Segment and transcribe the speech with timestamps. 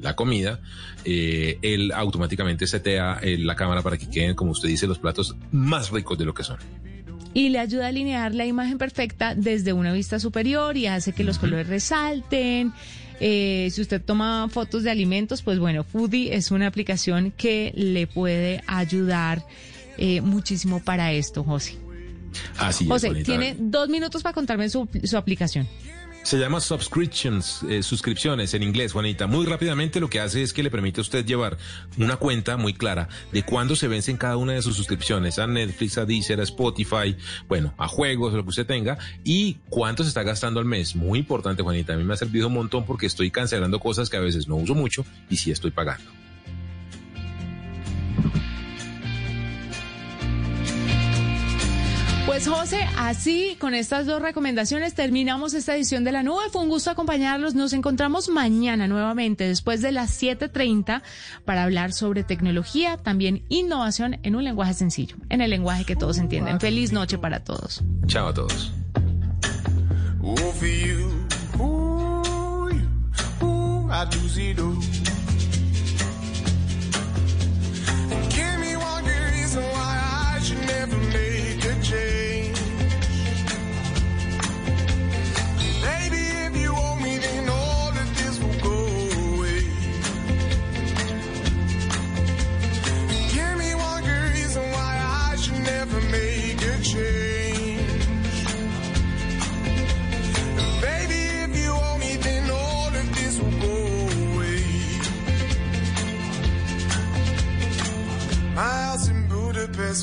[0.00, 0.60] la comida,
[1.04, 5.36] eh, él automáticamente setea eh, la cámara para que queden, como usted dice, los platos
[5.52, 6.58] más ricos de lo que son.
[7.34, 11.24] Y le ayuda a alinear la imagen perfecta desde una vista superior y hace que
[11.24, 12.72] los colores resalten.
[13.20, 18.06] Eh, si usted toma fotos de alimentos, pues bueno, Foodie es una aplicación que le
[18.06, 19.44] puede ayudar
[20.22, 21.76] muchísimo para esto, José.
[22.56, 25.66] Así José, tiene dos minutos para contarme su, su aplicación.
[26.28, 29.26] Se llama subscriptions, eh, suscripciones en inglés, Juanita.
[29.26, 31.56] Muy rápidamente lo que hace es que le permite a usted llevar
[31.96, 35.96] una cuenta muy clara de cuándo se vencen cada una de sus suscripciones a Netflix,
[35.96, 37.16] a Deezer, a Spotify,
[37.48, 40.94] bueno, a juegos, lo que usted tenga, y cuánto se está gastando al mes.
[40.94, 41.94] Muy importante, Juanita.
[41.94, 44.56] A mí me ha servido un montón porque estoy cancelando cosas que a veces no
[44.56, 46.27] uso mucho y sí estoy pagando.
[52.28, 56.50] Pues José, así con estas dos recomendaciones terminamos esta edición de la nube.
[56.52, 57.54] Fue un gusto acompañarlos.
[57.54, 61.00] Nos encontramos mañana nuevamente después de las 7.30
[61.46, 66.18] para hablar sobre tecnología, también innovación en un lenguaje sencillo, en el lenguaje que todos
[66.18, 66.60] entienden.
[66.60, 67.82] Feliz noche para todos.
[68.06, 68.72] Chao a todos.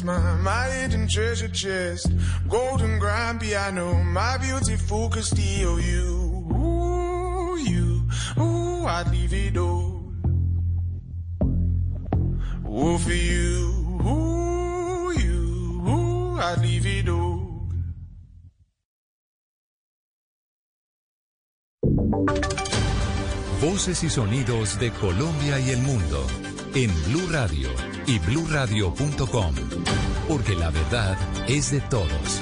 [0.04, 2.08] My, hidden treasure chest,
[2.50, 8.02] golden grand piano, my beautiful Castillo, you, ooh, you,
[8.40, 10.02] ooh, I'd leave it all.
[12.68, 17.70] Ooh, for you, ooh, you, ooh, I'd leave it all.
[23.62, 26.26] Voces y sonidos de Colombia y el mundo
[26.74, 29.56] en Blue Radio y bluradio.com,
[30.28, 31.18] porque la verdad
[31.48, 32.42] es de todos.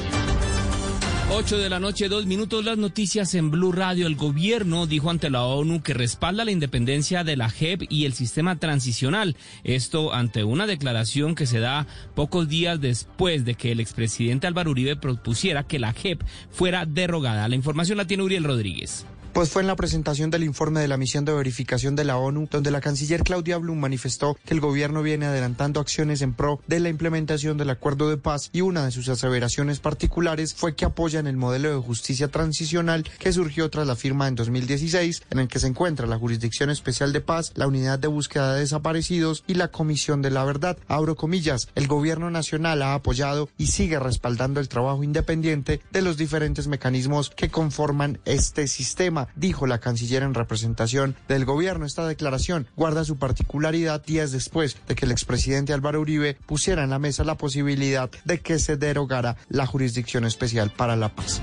[1.35, 4.05] 8 de la noche, dos minutos, las noticias en Blue Radio.
[4.05, 8.13] El gobierno dijo ante la ONU que respalda la independencia de la JEP y el
[8.13, 9.35] sistema transicional.
[9.63, 14.71] Esto ante una declaración que se da pocos días después de que el expresidente Álvaro
[14.71, 17.47] Uribe propusiera que la JEP fuera derogada.
[17.47, 19.05] La información la tiene Uriel Rodríguez.
[19.33, 22.47] Pues fue en la presentación del informe de la misión de verificación de la ONU,
[22.51, 26.79] donde la canciller Claudia Blum manifestó que el gobierno viene adelantando acciones en pro de
[26.79, 31.25] la implementación del acuerdo de paz y una de sus aseveraciones particulares fue que apoyan
[31.25, 35.57] el modelo de justicia transicional que surgió tras la firma en 2016, en el que
[35.57, 39.69] se encuentra la Jurisdicción Especial de Paz, la Unidad de Búsqueda de Desaparecidos y la
[39.69, 40.77] Comisión de la Verdad.
[40.87, 46.17] Abro comillas, el gobierno nacional ha apoyado y sigue respaldando el trabajo independiente de los
[46.17, 51.85] diferentes mecanismos que conforman este sistema dijo la canciller en representación del gobierno.
[51.85, 56.89] Esta declaración guarda su particularidad días después de que el expresidente Álvaro Uribe pusiera en
[56.89, 61.41] la mesa la posibilidad de que se derogara la Jurisdicción Especial para la Paz.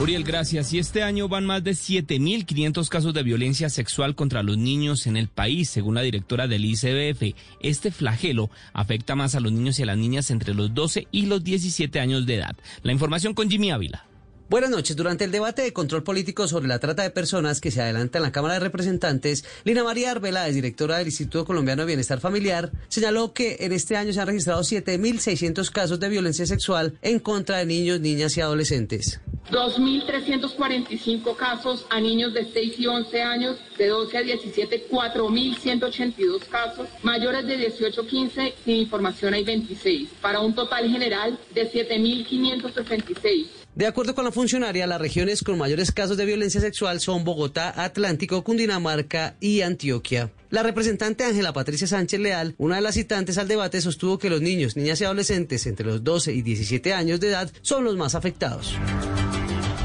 [0.00, 0.72] Uriel, gracias.
[0.72, 5.16] Y este año van más de 7.500 casos de violencia sexual contra los niños en
[5.16, 7.34] el país, según la directora del ICBF.
[7.60, 11.26] Este flagelo afecta más a los niños y a las niñas entre los 12 y
[11.26, 12.56] los 17 años de edad.
[12.82, 14.04] La información con Jimmy Ávila.
[14.48, 14.94] Buenas noches.
[14.94, 18.22] Durante el debate de control político sobre la trata de personas que se adelanta en
[18.22, 23.32] la Cámara de Representantes, Lina María Arbeláez, directora del Instituto Colombiano de Bienestar Familiar, señaló
[23.32, 27.66] que en este año se han registrado 7.600 casos de violencia sexual en contra de
[27.66, 29.20] niños, niñas y adolescentes.
[29.50, 36.86] 2.345 casos a niños de 6 y 11 años, de 12 a 17, 4.182 casos,
[37.02, 43.65] mayores de 18 a 15, sin información hay 26, para un total general de 7.566.
[43.76, 47.74] De acuerdo con la funcionaria, las regiones con mayores casos de violencia sexual son Bogotá,
[47.76, 50.32] Atlántico, Cundinamarca y Antioquia.
[50.48, 54.40] La representante Ángela Patricia Sánchez Leal, una de las citantes al debate, sostuvo que los
[54.40, 58.14] niños, niñas y adolescentes entre los 12 y 17 años de edad son los más
[58.14, 58.74] afectados.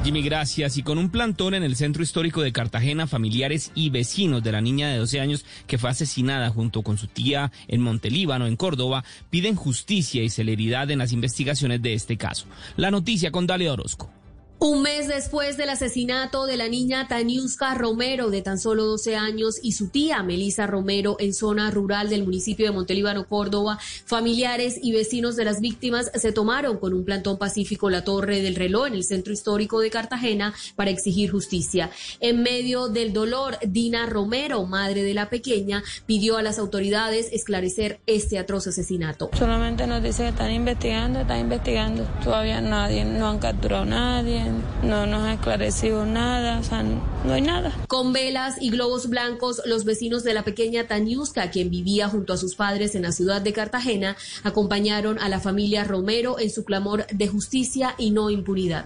[0.03, 0.77] Jimmy, gracias.
[0.77, 4.59] Y con un plantón en el centro histórico de Cartagena, familiares y vecinos de la
[4.59, 9.03] niña de 12 años que fue asesinada junto con su tía en Montelíbano, en Córdoba,
[9.29, 12.47] piden justicia y celeridad en las investigaciones de este caso.
[12.77, 14.09] La noticia con Dale Orozco.
[14.63, 19.55] Un mes después del asesinato de la niña Taniuska Romero, de tan solo 12 años,
[19.63, 24.91] y su tía Melisa Romero en zona rural del municipio de Montelíbano, Córdoba, familiares y
[24.91, 28.93] vecinos de las víctimas se tomaron con un plantón pacífico la Torre del Reloj en
[28.93, 31.89] el centro histórico de Cartagena para exigir justicia.
[32.19, 37.99] En medio del dolor, Dina Romero, madre de la pequeña, pidió a las autoridades esclarecer
[38.05, 39.31] este atroz asesinato.
[39.33, 42.03] Solamente nos dice que están investigando, están investigando.
[42.23, 44.50] Todavía nadie, no han capturado a nadie
[44.83, 47.73] no nos ha esclarecido nada, o sea, no hay nada.
[47.87, 52.37] Con velas y globos blancos, los vecinos de la pequeña Taniuska, quien vivía junto a
[52.37, 57.05] sus padres en la ciudad de Cartagena, acompañaron a la familia Romero en su clamor
[57.07, 58.85] de justicia y no impunidad.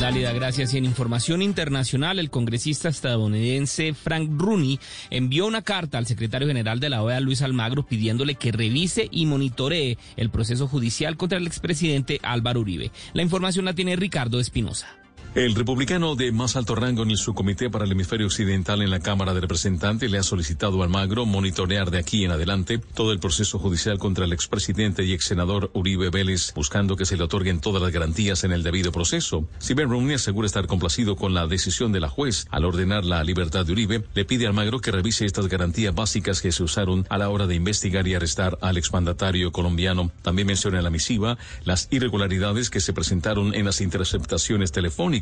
[0.00, 0.72] Dálida, gracias.
[0.72, 4.80] Y en información internacional, el congresista estadounidense Frank Rooney
[5.10, 9.26] envió una carta al secretario general de la OEA, Luis Almagro, pidiéndole que revise y
[9.26, 12.90] monitoree el proceso judicial contra el expresidente Álvaro Uribe.
[13.12, 14.99] La información la tiene Ricardo Espinosa.
[15.32, 18.98] El republicano de más alto rango en el subcomité para el hemisferio occidental en la
[18.98, 23.20] Cámara de Representantes le ha solicitado a Almagro monitorear de aquí en adelante todo el
[23.20, 27.60] proceso judicial contra el expresidente y ex senador Uribe Vélez, buscando que se le otorguen
[27.60, 29.48] todas las garantías en el debido proceso.
[29.60, 33.22] Si Ben Romney asegura estar complacido con la decisión de la juez al ordenar la
[33.22, 37.06] libertad de Uribe, le pide a Almagro que revise estas garantías básicas que se usaron
[37.08, 40.10] a la hora de investigar y arrestar al exmandatario colombiano.
[40.22, 45.19] También menciona en la misiva las irregularidades que se presentaron en las interceptaciones telefónicas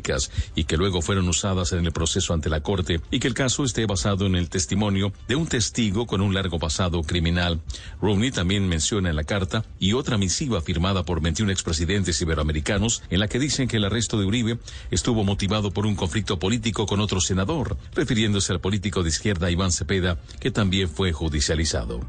[0.55, 3.63] y que luego fueron usadas en el proceso ante la Corte y que el caso
[3.63, 7.61] esté basado en el testimonio de un testigo con un largo pasado criminal.
[8.01, 13.19] Romney también menciona en la carta y otra misiva firmada por 21 expresidentes iberoamericanos en
[13.19, 14.59] la que dicen que el arresto de Uribe
[14.91, 19.71] estuvo motivado por un conflicto político con otro senador, refiriéndose al político de izquierda Iván
[19.71, 22.01] Cepeda, que también fue judicializado.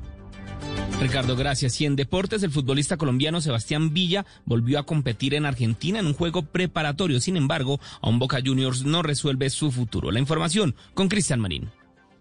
[1.00, 1.80] Ricardo, gracias.
[1.80, 6.14] Y en deportes, el futbolista colombiano Sebastián Villa volvió a competir en Argentina en un
[6.14, 7.20] juego preparatorio.
[7.20, 10.10] Sin embargo, aún Boca Juniors no resuelve su futuro.
[10.10, 11.70] La información con Cristian Marín.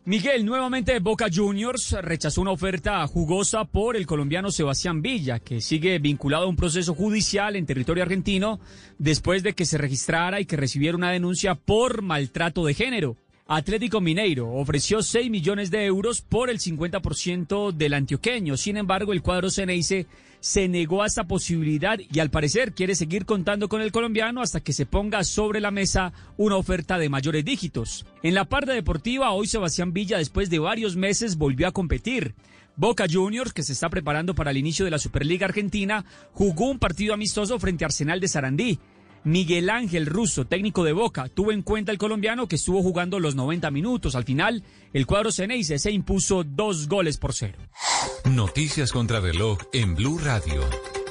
[0.05, 5.99] Miguel, nuevamente Boca Juniors rechazó una oferta jugosa por el colombiano Sebastián Villa, que sigue
[5.99, 8.59] vinculado a un proceso judicial en territorio argentino
[8.97, 13.17] después de que se registrara y que recibiera una denuncia por maltrato de género.
[13.51, 18.55] Atlético Mineiro ofreció 6 millones de euros por el 50% del antioqueño.
[18.57, 20.05] Sin embargo, el cuadro Ceneice
[20.39, 24.59] se negó a esta posibilidad y al parecer quiere seguir contando con el colombiano hasta
[24.59, 28.05] que se ponga sobre la mesa una oferta de mayores dígitos.
[28.21, 32.35] En la parte deportiva, hoy Sebastián Villa, después de varios meses, volvió a competir.
[32.75, 36.77] Boca Juniors, que se está preparando para el inicio de la Superliga Argentina, jugó un
[36.77, 38.79] partido amistoso frente a Arsenal de Sarandí.
[39.29, 43.35] Miguel Ángel Russo, técnico de Boca, tuvo en cuenta el colombiano que estuvo jugando los
[43.35, 44.15] 90 minutos.
[44.15, 47.59] Al final, el cuadro Ceneice se impuso dos goles por cero.
[48.25, 50.63] Noticias contra reloj en Blue Radio.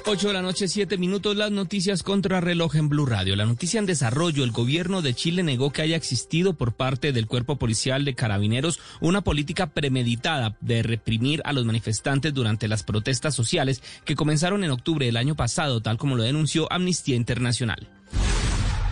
[0.04, 3.36] 8 de la noche, 7 minutos, las noticias contra reloj en Blue Radio.
[3.36, 7.28] La noticia en desarrollo, el gobierno de Chile negó que haya existido por parte del
[7.28, 13.36] cuerpo policial de carabineros una política premeditada de reprimir a los manifestantes durante las protestas
[13.36, 17.97] sociales que comenzaron en octubre del año pasado, tal como lo denunció Amnistía Internacional.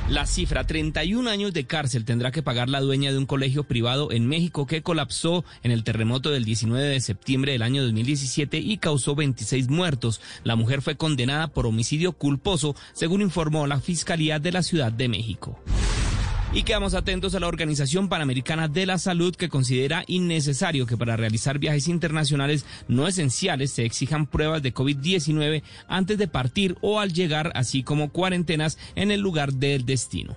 [0.08, 4.12] La cifra, 31 años de cárcel tendrá que pagar la dueña de un colegio privado
[4.12, 8.78] en México que colapsó en el terremoto del 19 de septiembre del año 2017 y
[8.78, 10.20] causó 26 muertos.
[10.44, 15.08] La mujer fue condenada por homicidio culposo, según informó la Fiscalía de la Ciudad de
[15.08, 15.58] México.
[16.56, 21.14] Y quedamos atentos a la Organización Panamericana de la Salud que considera innecesario que para
[21.14, 27.12] realizar viajes internacionales no esenciales se exijan pruebas de COVID-19 antes de partir o al
[27.12, 30.34] llegar, así como cuarentenas en el lugar del destino.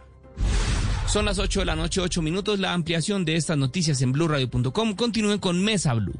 [1.08, 2.60] Son las 8 de la noche, 8 minutos.
[2.60, 4.96] La ampliación de estas noticias en blurradio.com.
[4.96, 6.20] Continúen con Mesa Blue.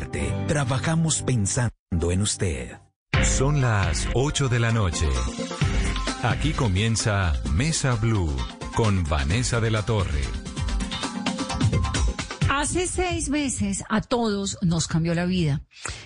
[0.47, 2.77] Trabajamos pensando en usted.
[3.23, 5.07] Son las 8 de la noche.
[6.23, 8.35] Aquí comienza Mesa Blue
[8.75, 10.21] con Vanessa de la Torre.
[12.49, 15.61] Hace seis meses a todos nos cambió la vida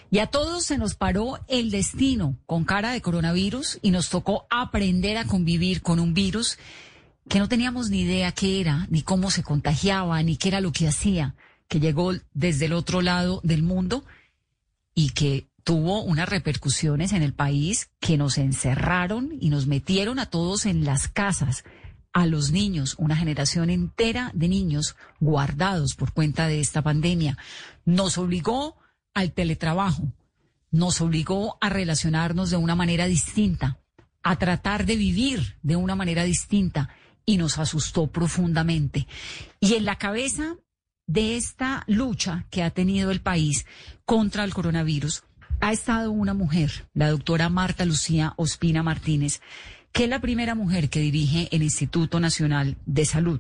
[0.10, 4.48] y a todos se nos paró el destino con cara de coronavirus y nos tocó
[4.50, 6.58] aprender a convivir con un virus
[7.28, 10.72] que no teníamos ni idea qué era, ni cómo se contagiaba, ni qué era lo
[10.72, 11.36] que hacía,
[11.68, 14.06] que llegó desde el otro lado del mundo
[14.94, 20.28] y que tuvo unas repercusiones en el país que nos encerraron y nos metieron a
[20.28, 21.64] todos en las casas,
[22.14, 27.38] a los niños, una generación entera de niños guardados por cuenta de esta pandemia.
[27.84, 28.78] Nos obligó
[29.14, 30.14] al teletrabajo,
[30.72, 33.80] nos obligó a relacionarnos de una manera distinta,
[34.22, 36.90] a tratar de vivir de una manera distinta
[37.26, 39.08] y nos asustó profundamente.
[39.60, 40.56] Y en la cabeza
[41.08, 43.66] de esta lucha que ha tenido el país
[44.06, 45.24] contra el coronavirus
[45.62, 49.42] ha estado una mujer, la doctora Marta Lucía Ospina Martínez,
[49.92, 53.40] que es la primera mujer que dirige el Instituto Nacional de Salud.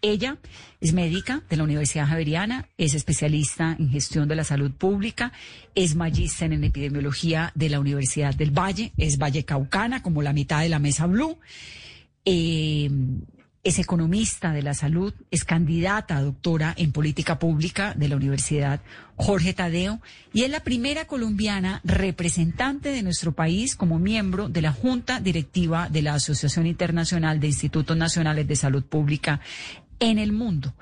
[0.00, 0.38] Ella
[0.80, 5.32] es médica de la Universidad Javeriana, es especialista en gestión de la salud pública,
[5.74, 10.60] es magíster en epidemiología de la Universidad del Valle, es Valle Caucana, como la mitad
[10.60, 11.38] de la mesa Blue.
[12.24, 12.88] Eh,
[13.64, 18.80] es economista de la salud, es candidata a doctora en política pública de la Universidad
[19.16, 20.00] Jorge Tadeo
[20.32, 25.88] y es la primera colombiana representante de nuestro país como miembro de la Junta Directiva
[25.88, 29.40] de la Asociación Internacional de Institutos Nacionales de Salud Pública
[29.98, 30.74] en el mundo.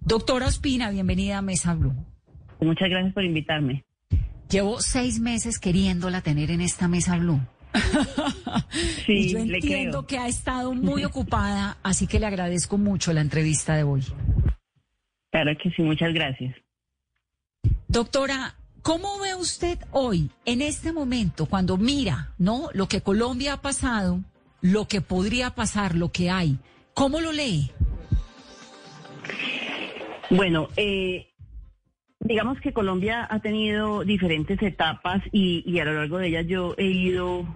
[0.00, 1.94] Doctora Ospina, bienvenida a Mesa Blue.
[2.60, 3.84] Muchas gracias por invitarme.
[4.50, 7.40] Llevo seis meses queriéndola tener en esta Mesa Blue.
[9.06, 13.74] Sí, yo entiendo que ha estado muy ocupada, así que le agradezco mucho la entrevista
[13.74, 14.02] de hoy.
[15.30, 16.54] Claro que sí, muchas gracias.
[17.88, 22.68] Doctora, ¿cómo ve usted hoy, en este momento, cuando mira, ¿no?
[22.74, 24.20] Lo que Colombia ha pasado,
[24.60, 26.58] lo que podría pasar, lo que hay,
[26.94, 27.70] ¿cómo lo lee?
[30.30, 31.28] Bueno, eh,
[32.20, 36.74] digamos que Colombia ha tenido diferentes etapas y, y, a lo largo de ellas yo
[36.76, 37.46] he ido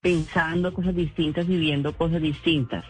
[0.00, 2.84] pensando cosas distintas y viendo cosas distintas.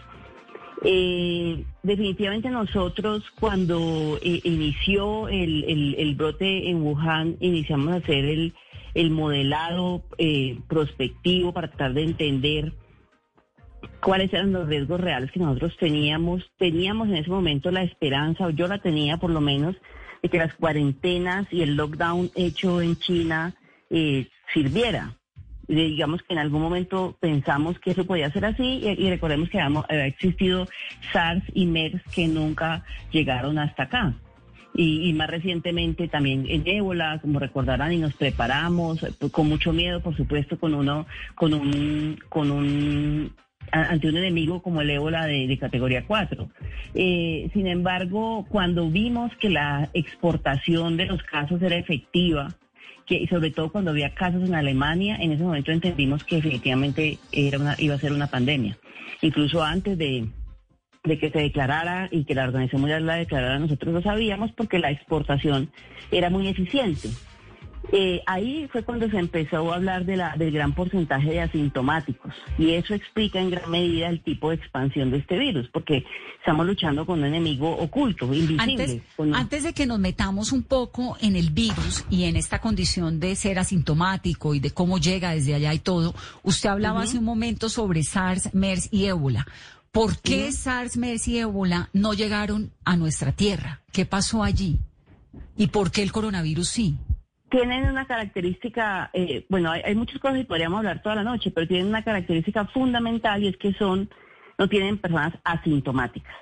[0.85, 8.53] Eh, definitivamente nosotros cuando eh, inició el, el, brote en Wuhan iniciamos a hacer el,
[8.93, 12.73] el modelado eh, prospectivo para tratar de entender
[14.01, 16.51] cuáles eran los riesgos reales que nosotros teníamos.
[16.57, 19.77] Teníamos en ese momento la esperanza, o yo la tenía por lo menos,
[20.23, 23.53] de que las cuarentenas y el lockdown hecho en China
[23.89, 25.17] eh, sirviera.
[25.67, 30.05] digamos que en algún momento pensamos que eso podía ser así y, recordemos que había
[30.07, 30.67] existido
[31.11, 34.13] SARS y MERS que nunca llegaron hasta acá.
[34.75, 39.71] Y, y, más recientemente también en ébola, como recordarán, y nos preparamos pues, con mucho
[39.71, 43.33] miedo, por supuesto, con uno, con un, con un
[43.73, 46.47] ante un enemigo como el ébola de, categoría 4.
[46.93, 52.53] Eh, sin embargo, cuando vimos que la exportación de los casos era efectiva,
[53.07, 57.57] que sobre todo cuando había casos en Alemania, en ese momento entendimos que definitivamente era
[57.57, 58.77] una, iba a ser una pandemia.
[59.21, 60.29] Incluso antes de
[61.03, 64.91] que se declarara y que la Organización Mundial la declarara, nosotros lo sabíamos porque la
[64.91, 65.71] exportación
[66.11, 67.09] era muy eficiente.
[67.91, 72.33] Eh, ahí fue cuando se empezó a hablar de la, del gran porcentaje de asintomáticos
[72.57, 76.05] y eso explica en gran medida el tipo de expansión de este virus, porque
[76.39, 78.61] estamos luchando con un enemigo oculto, invisible.
[78.61, 79.01] Antes,
[79.33, 83.35] antes de que nos metamos un poco en el virus y en esta condición de
[83.35, 87.69] ser asintomático y de cómo llega desde allá y todo, usted hablaba hace un momento
[87.69, 89.45] sobre SARS, MERS y ébola.
[89.91, 93.81] ¿Por qué SARS, MERS y ébola no llegaron a nuestra tierra?
[93.91, 94.79] ¿Qué pasó allí?
[95.55, 96.97] ¿Y por qué el coronavirus sí?
[97.53, 101.67] Tienen una característica, eh, bueno, hay, muchas cosas y podríamos hablar toda la noche, pero
[101.67, 104.09] tienen una característica fundamental y es que son,
[104.57, 106.33] no tienen personas asintomáticas.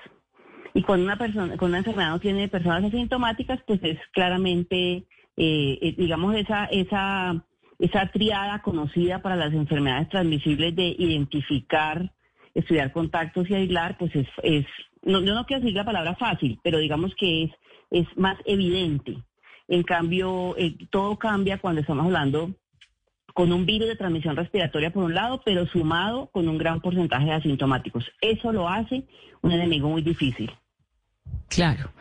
[0.73, 5.79] Y cuando una persona, con una enfermedad no tiene personas asintomáticas, pues es claramente, eh,
[5.81, 7.43] eh, digamos, esa, esa,
[7.77, 12.09] esa triada conocida para las enfermedades transmisibles de identificar,
[12.55, 14.65] estudiar contactos y aislar, pues es, es
[15.03, 17.51] no, yo no quiero decir la palabra fácil, pero digamos que es,
[17.89, 19.17] es más evidente
[19.71, 22.53] en cambio, eh, todo cambia cuando estamos hablando
[23.33, 27.27] con un virus de transmisión respiratoria por un lado, pero sumado con un gran porcentaje
[27.27, 28.03] de asintomáticos.
[28.19, 29.05] Eso lo hace
[29.41, 30.51] un enemigo muy difícil.
[31.47, 31.93] Claro.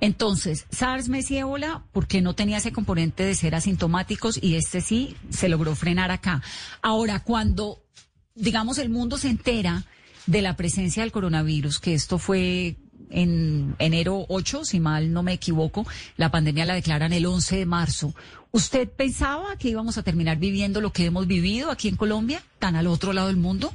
[0.00, 4.80] Entonces, SARS, MERS y ébola, porque no tenía ese componente de ser asintomáticos y este
[4.80, 6.42] sí se logró frenar acá.
[6.80, 7.82] Ahora, cuando,
[8.36, 9.82] digamos, el mundo se entera
[10.26, 12.76] de la presencia del coronavirus, que esto fue
[13.10, 15.86] en enero 8, si mal no me equivoco,
[16.16, 18.14] la pandemia la declaran el 11 de marzo.
[18.52, 22.76] ¿Usted pensaba que íbamos a terminar viviendo lo que hemos vivido aquí en Colombia, tan
[22.76, 23.70] al otro lado del mundo?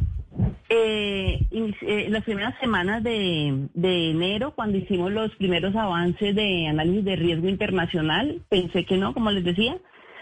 [0.69, 7.03] Eh, eh, las primeras semanas de, de, enero, cuando hicimos los primeros avances de análisis
[7.03, 9.77] de riesgo internacional, pensé que no, como les decía,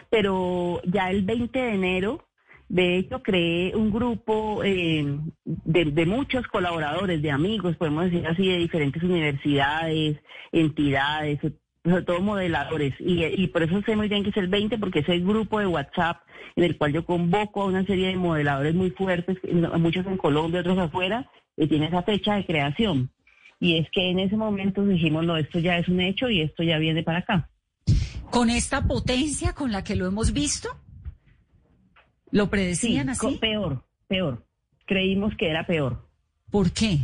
[0.10, 2.26] pero ya el 20 de enero
[2.70, 5.04] de hecho, creé un grupo eh,
[5.44, 10.18] de, muchos colaboradores, de amigos, podemos decir así, de diferentes universidades,
[10.52, 11.40] entidades,
[11.84, 15.00] sobre todo modeladores, y, y por eso sé muy bien que es el 20, porque
[15.00, 16.22] es el grupo de WhatsApp
[16.56, 19.38] en el cual yo convoco a una serie de modeladores muy fuertes,
[19.80, 23.10] muchos en Colombia, otros afuera, y tiene esa fecha de creación.
[23.60, 26.62] Y es que en ese momento dijimos, no, esto ya es un hecho y esto
[26.62, 27.50] ya viene para acá.
[28.30, 30.70] ¿Con esta potencia con la que lo hemos visto?
[32.32, 33.38] ¿Lo predecían Sí, así?
[33.38, 34.46] Peor, peor.
[34.86, 36.06] Creímos que era peor.
[36.52, 37.00] ¿Por qué?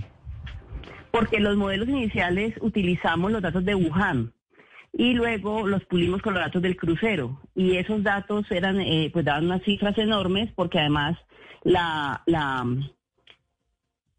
[1.12, 4.34] Porque los modelos iniciales utilizamos los datos de Wuhan
[4.98, 7.42] y luego los pulimos con los datos del crucero.
[7.54, 11.18] Y esos datos eran, eh, pues daban unas cifras enormes porque además
[11.64, 12.66] la, la,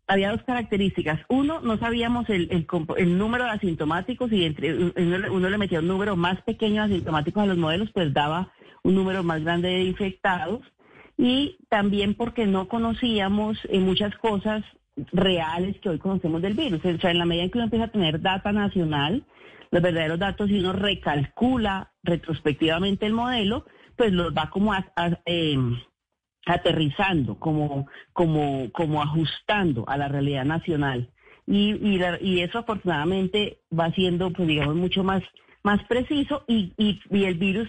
[0.07, 1.21] había dos características.
[1.29, 5.89] Uno, no sabíamos el, el, el número de asintomáticos y entre uno le metía un
[5.89, 9.85] número más pequeño de asintomáticos a los modelos, pues daba un número más grande de
[9.85, 10.61] infectados.
[11.19, 14.65] Y también porque no conocíamos eh, muchas cosas
[15.13, 16.85] reales que hoy conocemos del virus.
[16.85, 19.25] O sea, en la medida en que uno empieza a tener data nacional,
[19.71, 24.75] los verdaderos datos, y uno recalcula retrospectivamente el modelo, pues los va como
[25.25, 25.79] em,
[26.47, 31.11] aterrizando, como, como, como ajustando a la realidad nacional.
[31.47, 35.23] Y, eso afortunadamente va siendo, pues digamos, mucho más,
[35.63, 36.73] más preciso y,
[37.11, 37.69] el virus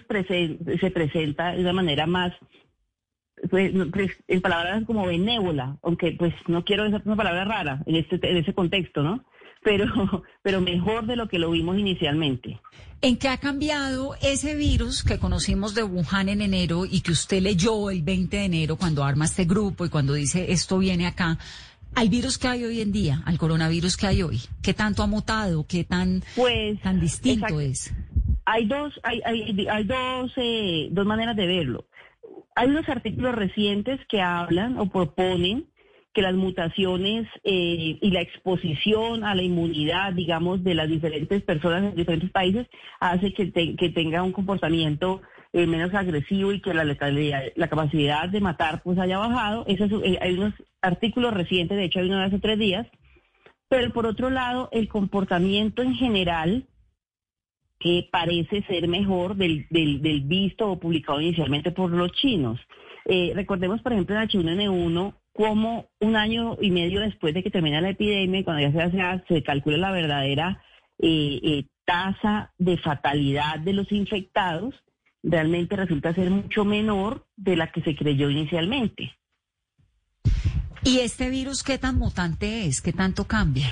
[0.80, 2.32] se presenta de una manera más,
[3.50, 7.96] pues, pues, en palabras como benévola, aunque pues no quiero usar una palabra rara en
[7.96, 9.24] este, en ese contexto, ¿no?
[9.64, 12.60] Pero, pero mejor de lo que lo vimos inicialmente.
[13.02, 17.42] ¿En qué ha cambiado ese virus que conocimos de Wuhan en enero y que usted
[17.42, 21.38] leyó el 20 de enero cuando arma este grupo y cuando dice esto viene acá?
[21.96, 25.08] Al virus que hay hoy en día, al coronavirus que hay hoy, ¿qué tanto ha
[25.08, 25.66] mutado?
[25.66, 27.92] ¿Qué tan, Pues, tan distinto es?
[28.44, 31.87] Hay dos, hay, hay, hay dos, eh, dos maneras de verlo.
[32.58, 35.66] Hay unos artículos recientes que hablan o proponen
[36.12, 41.84] que las mutaciones eh, y la exposición a la inmunidad, digamos, de las diferentes personas
[41.84, 42.66] en diferentes países
[42.98, 45.22] hace que, te- que tenga un comportamiento
[45.52, 49.64] eh, menos agresivo y que la capacidad de matar pues haya bajado.
[49.68, 52.88] Eso es- eh, hay unos artículos recientes, de hecho hay uno de hace tres días,
[53.68, 56.66] pero por otro lado, el comportamiento en general
[57.78, 62.60] que parece ser mejor del, del, del visto o publicado inicialmente por los chinos.
[63.04, 67.80] Eh, recordemos, por ejemplo, en H1N1, como un año y medio después de que termina
[67.80, 70.62] la epidemia, cuando ya se, hace, se calcula la verdadera
[70.98, 74.74] eh, eh, tasa de fatalidad de los infectados,
[75.22, 79.12] realmente resulta ser mucho menor de la que se creyó inicialmente.
[80.82, 82.80] ¿Y este virus qué tan mutante es?
[82.80, 83.68] ¿Qué tanto cambia?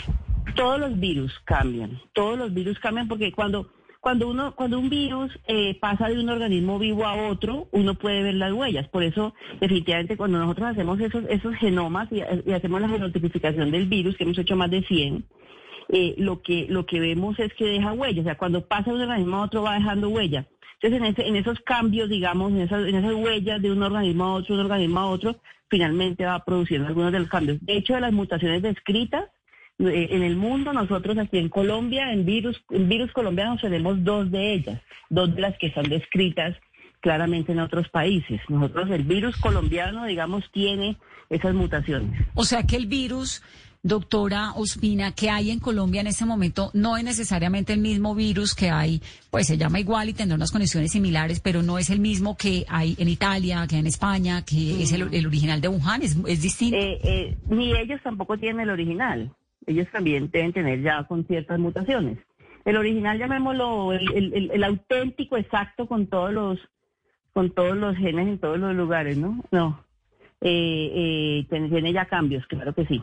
[0.56, 3.70] todos los virus cambian, todos los virus cambian porque cuando
[4.06, 8.22] cuando uno cuando un virus eh, pasa de un organismo vivo a otro, uno puede
[8.22, 8.86] ver las huellas.
[8.86, 12.20] Por eso, definitivamente, cuando nosotros hacemos esos esos genomas y,
[12.52, 15.24] hacemos la genotipificación del virus, que hemos hecho más de 100,
[15.88, 18.20] eh, lo que lo que vemos es que deja huellas.
[18.20, 20.46] O sea, cuando pasa de un organismo a otro va dejando huella.
[20.80, 24.22] Entonces, en, ese, en esos cambios, digamos, en esas, en esas huellas de un organismo
[24.22, 27.58] a otro, un organismo a otro, finalmente va produciendo algunos de los cambios.
[27.60, 29.24] De hecho, de las mutaciones descritas,
[29.78, 34.54] en el mundo, nosotros aquí en Colombia, en virus, en virus colombianos tenemos dos de
[34.54, 36.56] ellas, dos de las que están descritas
[37.00, 38.40] claramente en otros países.
[38.48, 40.96] Nosotros, el virus colombiano, digamos, tiene
[41.30, 42.26] esas mutaciones.
[42.34, 43.42] O sea que el virus,
[43.82, 48.54] doctora Ospina, que hay en Colombia en este momento no es necesariamente el mismo virus
[48.54, 52.00] que hay, pues se llama igual y tendrá unas condiciones similares, pero no es el
[52.00, 55.68] mismo que hay en Italia, que hay en España, que es el, el original de
[55.68, 56.76] Wuhan, es, es distinto.
[56.76, 59.30] Eh, eh, ni ellos tampoco tienen el original.
[59.66, 62.18] Ellos también deben tener ya con ciertas mutaciones.
[62.64, 66.58] El original, llamémoslo, el, el- el- el auténtico exacto con todos los
[67.32, 69.44] con todos los genes en todos los lugares, ¿no?
[69.50, 69.84] No.
[70.40, 73.02] Eh, eh, tiene, ya cambios, claro que sí.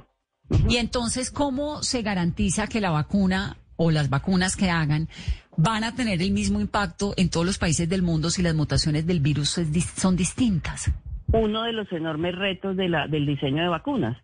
[0.67, 5.07] Y entonces, ¿cómo se garantiza que la vacuna o las vacunas que hagan
[5.55, 9.05] van a tener el mismo impacto en todos los países del mundo si las mutaciones
[9.05, 9.49] del virus
[9.95, 10.91] son distintas?
[11.31, 14.17] Uno de los enormes retos de la, del diseño de vacunas.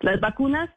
[0.00, 0.70] Las vacunas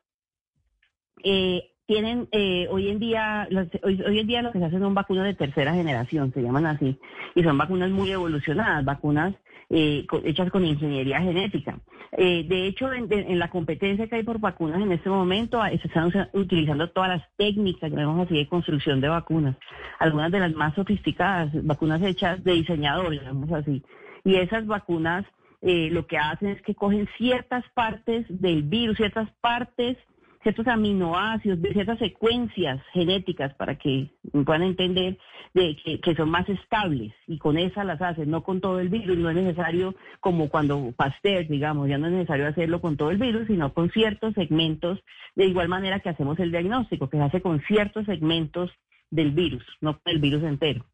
[1.24, 4.94] eh, tienen eh, hoy en día las- hoy, en día lo que se hacen son
[4.94, 6.98] vacunas de tercera generación, se llaman así,
[7.36, 9.34] y son vacunas muy evolucionadas, vacunas
[9.70, 11.80] eh, co- hechas con ingeniería genética.
[12.14, 16.12] Eh, de hecho, en, la competencia que hay por vacunas en este momento, se están
[16.34, 19.58] utilizando todas las técnicas, llamemos así, de construcción de vacunas.
[20.00, 23.84] Algunas de las más sofisticadas, vacunas hechas de diseñadores, llamemos así.
[24.24, 25.26] Y esas vacunas
[25.62, 29.98] eh, lo que hacen es que cogen ciertas partes del virus, ciertas partes
[30.42, 34.10] ciertos aminoácidos, de ciertas secuencias genéticas para que
[34.46, 35.18] puedan entender
[35.54, 39.18] de que, son más estables y con esas las hacen, no con todo el virus,
[39.18, 43.18] no es necesario como cuando Pasteur, digamos, ya no es necesario hacerlo con todo el
[43.18, 45.00] virus, sino con ciertos segmentos,
[45.36, 48.72] de igual manera que hacemos el diagnóstico, que se hace con ciertos segmentos
[49.10, 50.86] del virus, no con el virus entero.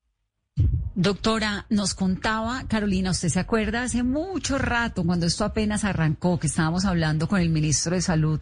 [0.95, 6.45] Doctora, nos contaba Carolina, ¿usted se acuerda hace mucho rato, cuando esto apenas arrancó, que
[6.45, 8.39] estábamos hablando con el ministro de Salud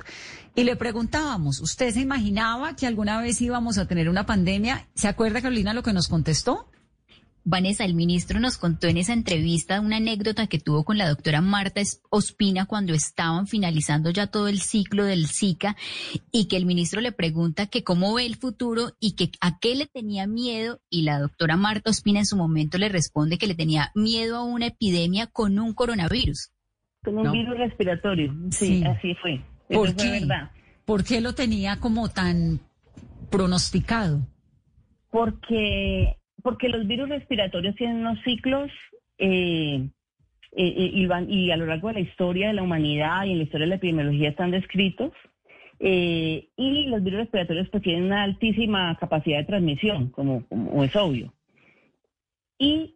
[0.54, 4.89] y le preguntábamos, ¿usted se imaginaba que alguna vez íbamos a tener una pandemia?
[4.95, 6.67] ¿Se acuerda Carolina lo que nos contestó?
[7.43, 11.41] Vanessa, el ministro nos contó en esa entrevista una anécdota que tuvo con la doctora
[11.41, 15.75] Marta Ospina cuando estaban finalizando ya todo el ciclo del Zika
[16.32, 19.75] y que el ministro le pregunta que cómo ve el futuro y que a qué
[19.75, 23.56] le tenía miedo y la doctora Marta Ospina en su momento le responde que le
[23.56, 26.51] tenía miedo a una epidemia con un coronavirus.
[27.04, 29.43] Con un virus respiratorio, sí, así fue.
[29.67, 30.27] ¿Por qué?
[30.86, 32.60] ¿Por qué lo tenía como tan
[33.32, 34.21] pronosticado?
[35.10, 38.71] Porque porque los virus respiratorios tienen unos ciclos
[39.17, 39.88] eh,
[40.51, 43.38] eh, eh, y, y a lo largo de la historia de la humanidad y en
[43.38, 45.12] la historia de la epidemiología están descritos.
[45.80, 50.43] y los virus respiratorios pues tienen una altísima capacidad de transmisión, como,
[50.84, 51.34] es obvio.
[52.58, 52.95] Y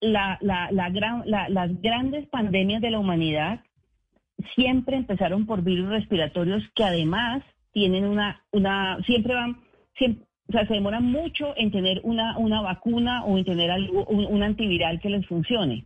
[0.00, 3.60] la, la, gran, las grandes pandemias de la humanidad
[4.54, 9.58] siempre empezaron por virus respiratorios que además tienen una, una siempre van,
[10.48, 14.42] o sea, se demora mucho en tener una, una vacuna o en tener algo, un,
[14.42, 15.84] antiviral que les funcione.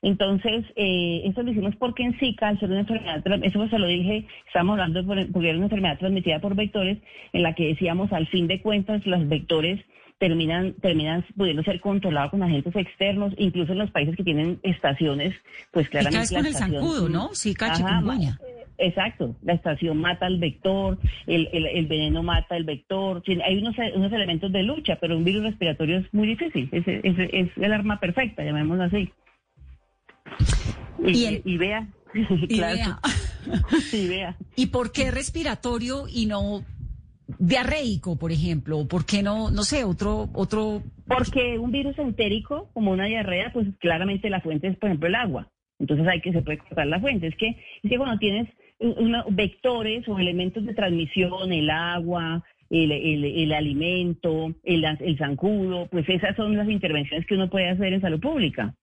[0.00, 3.88] Entonces, eh, eso lo hicimos porque en Zika, al ser una enfermedad, eso se lo
[3.88, 6.98] dije, estamos hablando porque era una enfermedad transmitida por vectores,
[7.32, 9.80] en la que decíamos, al fin de cuentas, los vectores
[10.18, 15.34] terminan, terminan pudiendo ser controlados con agentes externos, incluso en los países que tienen estaciones,
[15.72, 16.28] pues claramente.
[16.30, 17.34] Y con el zancudo, ¿no?
[17.34, 18.38] Zika, chikungunya.
[18.78, 24.12] Exacto, la estación mata al vector, el, el, veneno mata el vector, hay unos, unos
[24.12, 28.44] elementos de lucha, pero un virus respiratorio es muy difícil, es, es, el arma perfecta,
[28.44, 29.10] llamémoslo así.
[30.98, 31.88] Y, vea, y vea.
[33.80, 34.36] sí, vea.
[34.56, 36.64] ¿Y por qué respiratorio y no
[37.38, 38.86] diarreico, por ejemplo?
[38.86, 40.82] ¿Por qué no, no sé, otro, otro?
[41.06, 45.14] Porque un virus entérico, como una diarrea, pues claramente la fuente es, por ejemplo, el
[45.14, 45.50] agua.
[45.78, 47.26] Entonces hay que se puede cortar la fuente.
[47.26, 47.48] Es que,
[47.82, 48.48] es que cuando tienes
[49.30, 56.36] vectores o elementos de transmisión, el agua, el, el, alimento, el, el zancudo, pues esas
[56.36, 58.74] son las intervenciones que uno puede hacer en salud pública.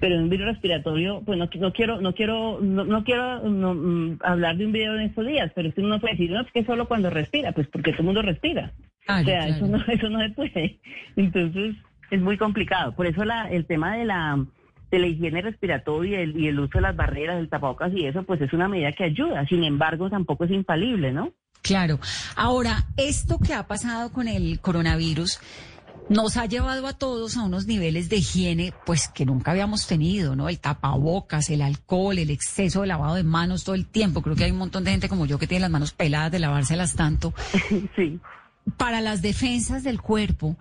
[0.00, 4.56] Pero en un virus respiratorio, pues no, no quiero, no quiero, no, quiero mm, hablar
[4.56, 6.88] de un video en estos días, pero usted no puede decir, no, es que solo
[6.88, 8.72] cuando respira, pues porque todo el mundo respira.
[9.08, 10.78] O sea, eso no, eso no se puede.
[11.16, 11.76] Entonces,
[12.10, 12.92] es muy complicado.
[12.92, 14.44] Por eso la, el tema de la
[14.92, 18.22] de la higiene respiratoria y el, el uso de las barreras, del tapabocas y eso,
[18.24, 19.46] pues es una medida que ayuda.
[19.46, 21.32] Sin embargo, tampoco es infalible, ¿no?
[21.62, 21.98] Claro.
[22.36, 25.40] Ahora, esto que ha pasado con el coronavirus
[26.08, 30.36] nos ha llevado a todos a unos niveles de higiene pues que nunca habíamos tenido,
[30.36, 30.50] ¿no?
[30.50, 34.20] El tapabocas, el alcohol, el exceso de lavado de manos todo el tiempo.
[34.20, 36.38] Creo que hay un montón de gente como yo que tiene las manos peladas de
[36.38, 37.32] lavárselas tanto.
[37.96, 38.20] Sí.
[38.76, 40.56] Para las defensas del cuerpo,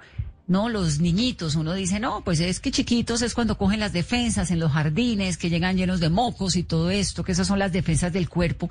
[0.52, 0.68] ¿no?
[0.68, 4.60] Los niñitos, uno dice, no, pues es que chiquitos es cuando cogen las defensas en
[4.60, 8.12] los jardines, que llegan llenos de mocos y todo esto, que esas son las defensas
[8.12, 8.68] del cuerpo.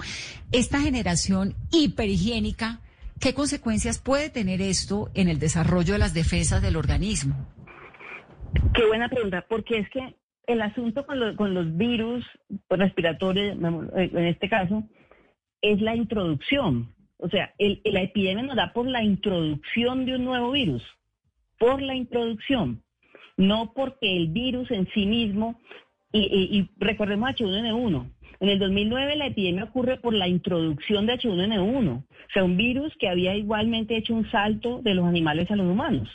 [0.53, 2.81] Esta generación hiperhigiénica,
[3.19, 7.35] ¿qué consecuencias puede tener esto en el desarrollo de las defensas del organismo?
[8.75, 10.17] Qué buena pregunta, porque es que
[10.49, 12.27] el asunto con, con los virus
[12.69, 13.57] respiratorios,
[13.95, 14.85] en este caso,
[15.63, 16.95] es la introducción.
[17.17, 20.83] O sea, la epidemia nos da por la introducción de un nuevo virus
[21.61, 22.83] por la introducción,
[23.37, 25.61] no porque el virus en sí mismo,
[26.11, 32.05] y, recordemos H1N1, en el 2009 la epidemia ocurre por la introducción de H1N1, o
[32.33, 36.09] sea, un virus que había igualmente hecho un salto de los animales a los humanos,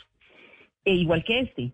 [0.84, 1.70] e igual que este.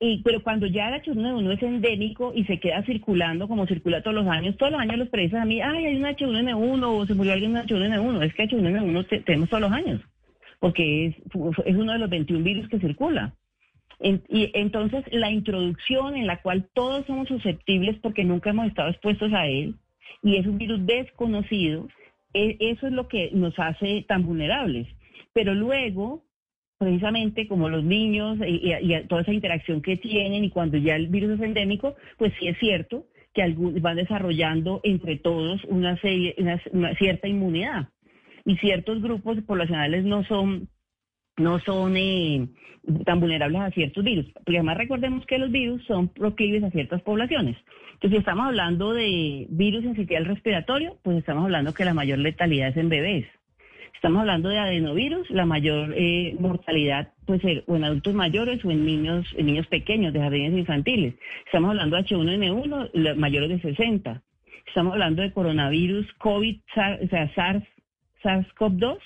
[0.00, 4.16] Y, pero cuando ya el H1N1 es endémico y se queda circulando como circula todos
[4.16, 7.14] los años, todos los años los periodistas a mí, ay, hay un H1N1 o se
[7.14, 10.00] murió alguien de H1N1, es que H1N1 tenemos todos los años
[10.60, 11.16] porque es,
[11.64, 13.34] es uno de los 21 virus que circula.
[14.00, 19.32] y entonces la introducción en la cual todos somos susceptibles porque nunca hemos estado expuestos
[19.32, 19.74] a él
[20.22, 21.88] y es un virus desconocido,
[22.34, 24.86] e, eso es lo que nos hace tan vulnerables.
[25.32, 26.22] Pero luego,
[26.78, 28.72] precisamente como los niños y,
[29.08, 32.58] toda esa interacción que tienen y cuando ya el virus es endémico, pues sí es
[32.58, 36.34] cierto que van desarrollando entre todos una, serie,
[36.72, 37.88] una cierta inmunidad
[38.44, 40.68] y ciertos grupos poblacionales no son
[41.36, 42.48] no son eh,
[43.04, 44.26] tan vulnerables a ciertos virus.
[44.32, 47.56] Porque además recordemos que los virus son proclives a ciertas poblaciones.
[47.94, 52.68] Entonces, si estamos hablando de virus en respiratorio, pues estamos hablando que la mayor letalidad
[52.68, 53.26] es en bebés.
[53.94, 58.70] Estamos hablando de adenovirus, la mayor eh, mortalidad puede ser o en adultos mayores o
[58.70, 61.14] en niños, niños pequeños de jardines infantiles.
[61.44, 64.22] Estamos hablando de H1N1, mayores de 60.
[64.66, 66.60] Estamos hablando de coronavirus, COVID,
[67.02, 67.62] o sea, SARS
[68.22, 68.98] SARS-CoV-2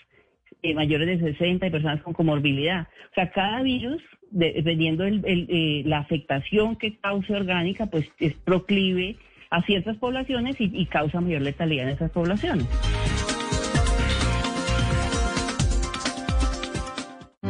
[0.63, 2.89] eh, mayores de 60 y personas con comorbilidad.
[3.11, 9.17] O sea, cada virus, dependiendo de eh, la afectación que cause orgánica, pues es proclive
[9.51, 12.67] a ciertas poblaciones y causa mayor letalidad en esas poblaciones.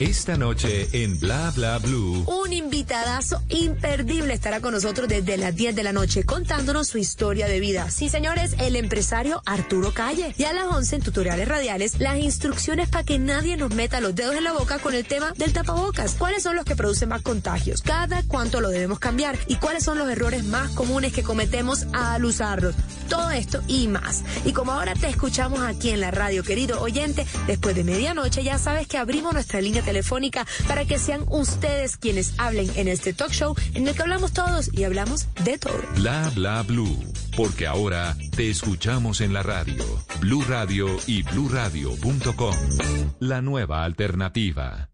[0.00, 2.24] Esta noche en Bla Bla Blue.
[2.26, 7.46] Un invitadazo imperdible estará con nosotros desde las 10 de la noche contándonos su historia
[7.46, 7.88] de vida.
[7.90, 10.34] Sí, señores, el empresario Arturo Calle.
[10.36, 14.14] Y a las 11 en tutoriales radiales, las instrucciones para que nadie nos meta los
[14.14, 16.14] dedos en la boca con el tema del tapabocas.
[16.14, 17.82] ¿Cuáles son los que producen más contagios?
[17.82, 22.24] Cada cuánto lo debemos cambiar y cuáles son los errores más comunes que cometemos al
[22.24, 22.74] usarlos.
[23.08, 24.24] Todo esto y más.
[24.44, 28.58] Y como ahora te escuchamos aquí en la radio, querido oyente, después de medianoche ya
[28.58, 29.91] sabes que abrimos nuestra línea telefónica
[30.66, 34.70] para que sean ustedes quienes hablen en este talk show en el que hablamos todos
[34.72, 35.80] y hablamos de todo.
[35.96, 36.98] Bla bla blue,
[37.36, 39.84] porque ahora te escuchamos en la radio.
[40.20, 42.56] Blue Radio y bluradio.com.
[43.20, 44.88] La nueva alternativa.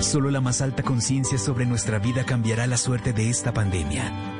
[0.00, 4.39] Solo la más alta conciencia sobre nuestra vida cambiará la suerte de esta pandemia.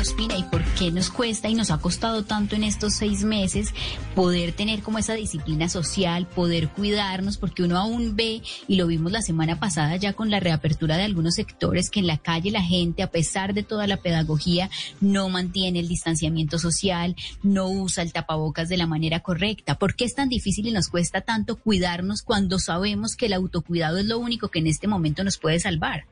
[0.00, 3.74] Ospina, ¿y por qué nos cuesta y nos ha costado tanto en estos seis meses
[4.14, 7.36] poder tener como esa disciplina social, poder cuidarnos?
[7.36, 11.02] Porque uno aún ve, y lo vimos la semana pasada ya con la reapertura de
[11.02, 14.70] algunos sectores, que en la calle la gente, a pesar de toda la pedagogía,
[15.02, 19.78] no mantiene el distanciamiento social, no usa el tapabocas de la manera correcta.
[19.78, 23.98] ¿Por qué es tan difícil y nos cuesta tanto cuidarnos cuando sabemos que el autocuidado
[23.98, 26.06] es lo único que en este momento nos puede salvar?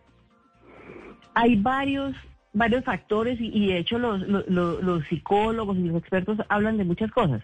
[1.35, 2.14] Hay varios
[2.53, 7.43] varios factores y, de hecho los, los, psicólogos y los expertos hablan de muchas cosas.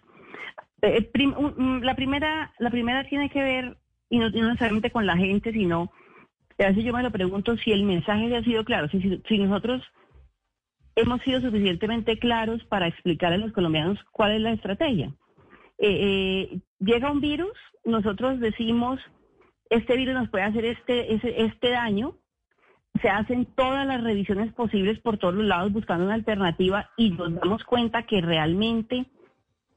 [0.83, 1.11] Eh,
[1.83, 3.77] la primera la primera tiene que ver
[4.11, 5.91] y no, necesariamente con la gente, sino
[6.59, 9.83] a veces yo me lo pregunto si el mensaje ha sido claro, si, si, nosotros
[10.95, 15.13] hemos sido suficientemente claros para explicar a los colombianos cuál es la estrategia.
[15.79, 17.53] Eh, eh, llega un virus,
[17.85, 19.01] nosotros decimos,
[19.71, 21.15] este virus nos puede hacer este,
[21.45, 22.17] este daño,
[23.01, 27.35] se hacen todas las revisiones posibles por todos los lados buscando una alternativa y nos
[27.35, 29.07] damos cuenta que realmente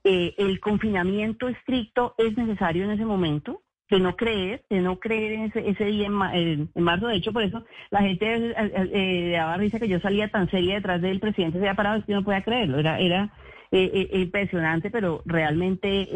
[0.04, 5.34] eh, el confinamiento estricto es necesario en ese momento, que no creer, que no creer
[5.34, 7.08] en ese, día en, marzo.
[7.08, 8.54] De hecho, por eso la gente eh,
[8.94, 12.14] eh, daba risa que yo salía tan seria detrás del presidente, se había parado, que
[12.14, 12.80] no podía creerlo.
[12.80, 13.32] Era, era
[13.72, 16.08] impresionante, pero realmente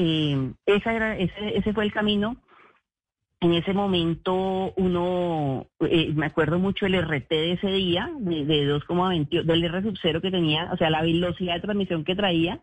[0.66, 2.38] esa era, ese, ese fue el camino
[3.42, 8.72] en ese momento uno, eh, me acuerdo mucho el RT de ese día, de, de
[8.72, 12.62] 2,20, del R sub 0 que tenía, o sea, la velocidad de transmisión que traía,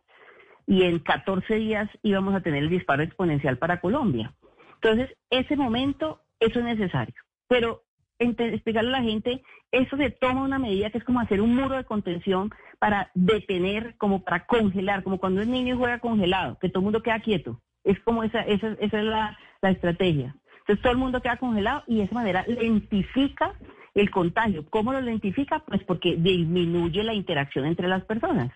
[0.67, 4.33] y en 14 días íbamos a tener el disparo exponencial para Colombia.
[4.75, 7.15] Entonces, ese momento eso es necesario.
[7.49, 7.83] Pero
[8.19, 11.77] explicarle a la gente, eso se toma una medida que es como hacer un muro
[11.77, 16.81] de contención para detener, como para congelar, como cuando un niño juega congelado, que todo
[16.81, 17.61] el mundo queda quieto.
[17.83, 20.37] Es como esa, esa, esa es la, la estrategia.
[20.69, 23.55] Entonces todo el mundo queda congelado y de esa manera lentifica
[23.95, 24.67] el contagio.
[24.69, 25.61] ¿Cómo lo lentifica?
[25.61, 28.53] Pues porque disminuye la interacción entre las personas.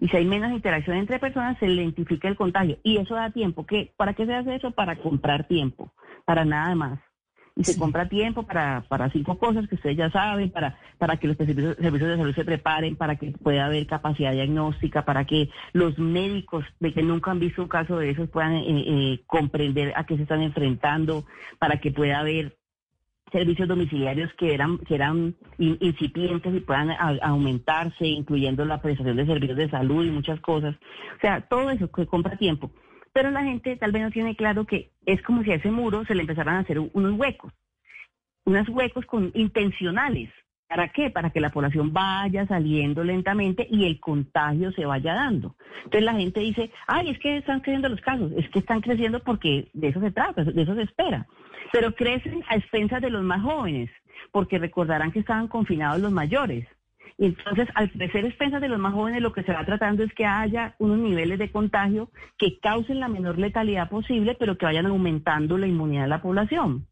[0.00, 2.78] Y si hay menos interacción entre personas, se lentifica el contagio.
[2.84, 3.66] Y eso da tiempo.
[3.66, 3.92] ¿Qué?
[3.96, 4.70] ¿Para qué se hace eso?
[4.70, 5.92] Para comprar tiempo.
[6.24, 7.00] Para nada más
[7.56, 11.26] y se compra tiempo para, para cinco cosas que ustedes ya saben, para, para que
[11.26, 15.48] los servicios, servicios de salud se preparen, para que pueda haber capacidad diagnóstica, para que
[15.72, 19.94] los médicos de que nunca han visto un caso de esos puedan eh, eh, comprender
[19.96, 21.24] a qué se están enfrentando,
[21.58, 22.58] para que pueda haber
[23.32, 26.90] servicios domiciliarios que eran que eran incipientes y puedan
[27.22, 30.76] aumentarse, incluyendo la prestación de servicios de salud y muchas cosas.
[31.16, 32.70] O sea, todo eso que compra tiempo.
[33.16, 36.04] Pero la gente tal vez no tiene claro que es como si a ese muro
[36.04, 37.50] se le empezaran a hacer unos huecos,
[38.44, 40.28] unos huecos con, intencionales.
[40.68, 41.08] ¿Para qué?
[41.08, 45.56] Para que la población vaya saliendo lentamente y el contagio se vaya dando.
[45.84, 49.20] Entonces la gente dice, ay, es que están creciendo los casos, es que están creciendo
[49.20, 51.26] porque de eso se trata, de eso se espera.
[51.72, 53.88] Pero crecen a expensas de los más jóvenes,
[54.30, 56.68] porque recordarán que estaban confinados los mayores.
[57.18, 60.12] Y entonces, al crecer expensas de los más jóvenes, lo que se va tratando es
[60.14, 64.86] que haya unos niveles de contagio que causen la menor letalidad posible, pero que vayan
[64.86, 66.86] aumentando la inmunidad de la población.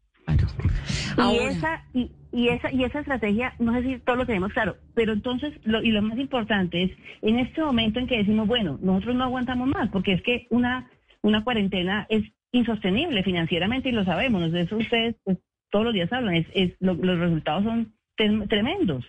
[1.17, 5.13] Y, esa, y, esa, y esa estrategia, no sé si todo lo tenemos claro, pero
[5.13, 6.91] entonces, lo, y lo más importante es,
[7.23, 10.91] en este momento en que decimos, bueno, nosotros no aguantamos más, porque es que una,
[11.23, 15.39] una cuarentena es insostenible financieramente y lo sabemos, de eso ustedes pues,
[15.71, 19.05] todos los días hablan, es, es los resultados son tremendos.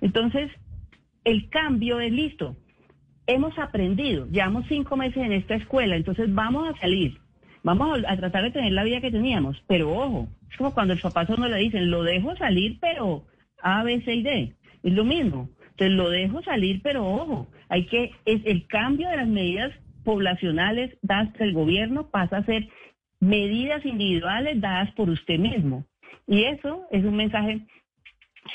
[0.00, 0.50] Entonces,
[1.24, 2.56] el cambio es listo.
[3.26, 7.18] Hemos aprendido, llevamos cinco meses en esta escuela, entonces vamos a salir,
[7.62, 11.00] vamos a, tratar de tener la vida que teníamos, pero ojo, es como cuando el
[11.00, 13.24] papás uno le dicen, lo dejo salir, pero
[13.62, 15.48] A, B, C y D, es lo mismo.
[15.70, 19.72] Entonces lo dejo salir, pero ojo, hay que, es el cambio de las medidas
[20.04, 22.68] poblacionales dadas por el gobierno pasa a ser
[23.20, 25.84] medidas individuales dadas por usted mismo.
[26.26, 27.66] Y eso es un mensaje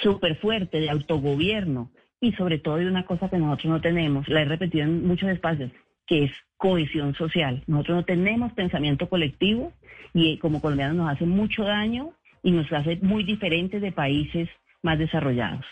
[0.02, 4.42] súper fuerte de autogobierno y sobre todo de una cosa que nosotros no tenemos, la
[4.42, 5.72] he repetido en muchos espacios,
[6.06, 7.64] que es cohesión social.
[7.68, 9.74] Nosotros no tenemos pensamiento colectivo
[10.14, 12.12] y como colombianos nos hace mucho daño
[12.44, 14.50] y nos hace muy diferentes de países
[14.82, 15.66] más desarrollados.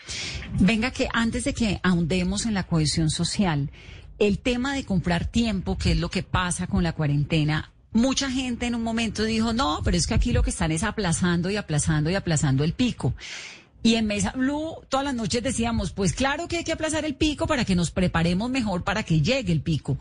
[0.60, 3.70] Venga, que antes de que ahondemos en la cohesión social,
[4.18, 8.66] el tema de comprar tiempo, que es lo que pasa con la cuarentena, mucha gente
[8.66, 11.56] en un momento dijo, no, pero es que aquí lo que están es aplazando y
[11.56, 13.14] aplazando y aplazando el pico.
[13.82, 17.14] Y en Mesa Blue todas las noches decíamos, pues claro que hay que aplazar el
[17.14, 19.98] pico para que nos preparemos mejor para que llegue el pico.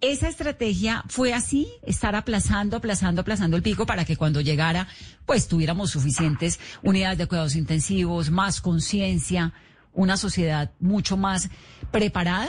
[0.00, 4.88] Esa estrategia fue así, estar aplazando, aplazando, aplazando el pico para que cuando llegara,
[5.26, 9.52] pues tuviéramos suficientes unidades de cuidados intensivos, más conciencia,
[9.92, 11.50] una sociedad mucho más
[11.90, 12.48] preparada.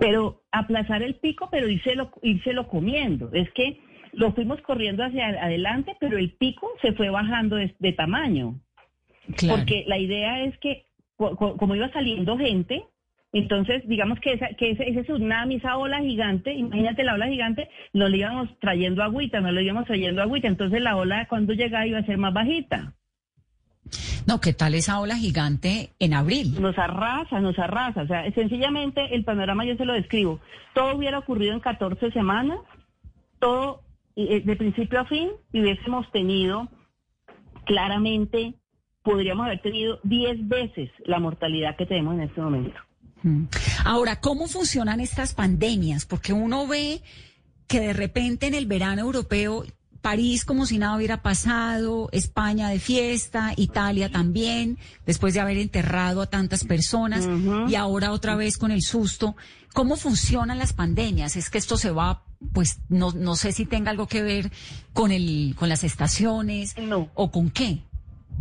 [0.00, 1.94] Pero aplazar el pico, pero irse
[2.54, 3.30] lo comiendo.
[3.34, 8.60] Es que lo fuimos corriendo hacia adelante, pero el pico se fue bajando de tamaño.
[9.48, 10.84] Porque la idea es que,
[11.16, 12.84] como iba saliendo gente,
[13.34, 18.08] entonces, digamos que, que ese, ese, tsunami, esa ola gigante, imagínate la ola gigante, no
[18.08, 21.98] le íbamos trayendo agüita, no le íbamos trayendo agüita, entonces la ola cuando llegaba iba
[21.98, 22.94] a ser más bajita.
[24.26, 26.60] No, ¿qué tal esa ola gigante en abril?
[26.60, 28.02] Nos arrasa, nos arrasa.
[28.02, 30.40] O sea, sencillamente el panorama yo se lo describo.
[30.72, 32.60] Todo hubiera ocurrido en 14 semanas,
[33.40, 33.82] todo
[34.14, 36.68] eh, de principio a fin, y hubiésemos tenido
[37.66, 38.54] claramente
[39.04, 42.80] podríamos haber tenido 10 veces la mortalidad que tenemos en este momento.
[43.22, 43.44] Mm.
[43.84, 46.06] Ahora, ¿cómo funcionan estas pandemias?
[46.06, 47.02] Porque uno ve
[47.68, 49.64] que de repente en el verano europeo
[50.00, 56.20] París como si nada hubiera pasado, España de fiesta, Italia también, después de haber enterrado
[56.20, 57.26] a tantas personas
[57.68, 59.34] y ahora otra vez con el susto.
[59.72, 61.36] ¿Cómo funcionan las pandemias?
[61.36, 64.52] Es que esto se va, pues no, no sé si tenga algo que ver
[64.92, 66.76] con el, con las estaciones
[67.14, 67.80] o con qué.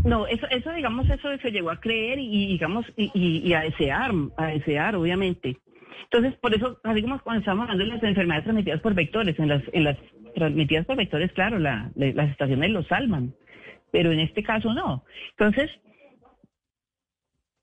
[0.03, 4.11] No, eso, eso digamos, eso se llegó a creer y, digamos, y, y, a desear,
[4.37, 5.57] a desear, obviamente.
[6.03, 9.47] Entonces, por eso, así como cuando estamos hablando de las enfermedades transmitidas por vectores, en
[9.47, 9.97] las, en las
[10.35, 13.33] transmitidas por vectores, claro, la, las estaciones lo salvan,
[13.91, 15.05] pero en este caso no.
[15.31, 15.71] Entonces,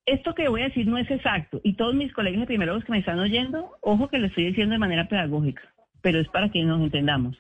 [0.07, 2.99] esto que voy a decir no es exacto, y todos mis colegas primeros que me
[2.99, 5.63] están oyendo, ojo que lo estoy diciendo de manera pedagógica,
[6.01, 7.37] pero es para que nos entendamos.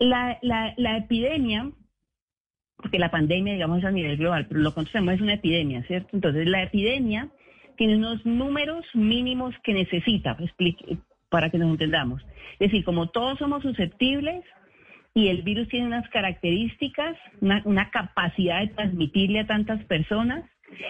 [0.00, 1.70] La, la, la epidemia
[2.80, 5.82] porque la pandemia, digamos, es a nivel global, pero lo que nosotros es una epidemia,
[5.82, 6.10] ¿cierto?
[6.12, 7.28] Entonces, la epidemia
[7.76, 10.36] tiene unos números mínimos que necesita,
[11.28, 12.22] para que nos entendamos.
[12.54, 14.44] Es decir, como todos somos susceptibles
[15.12, 20.44] y el virus tiene unas características, una, capacidad de transmitirle a tantas personas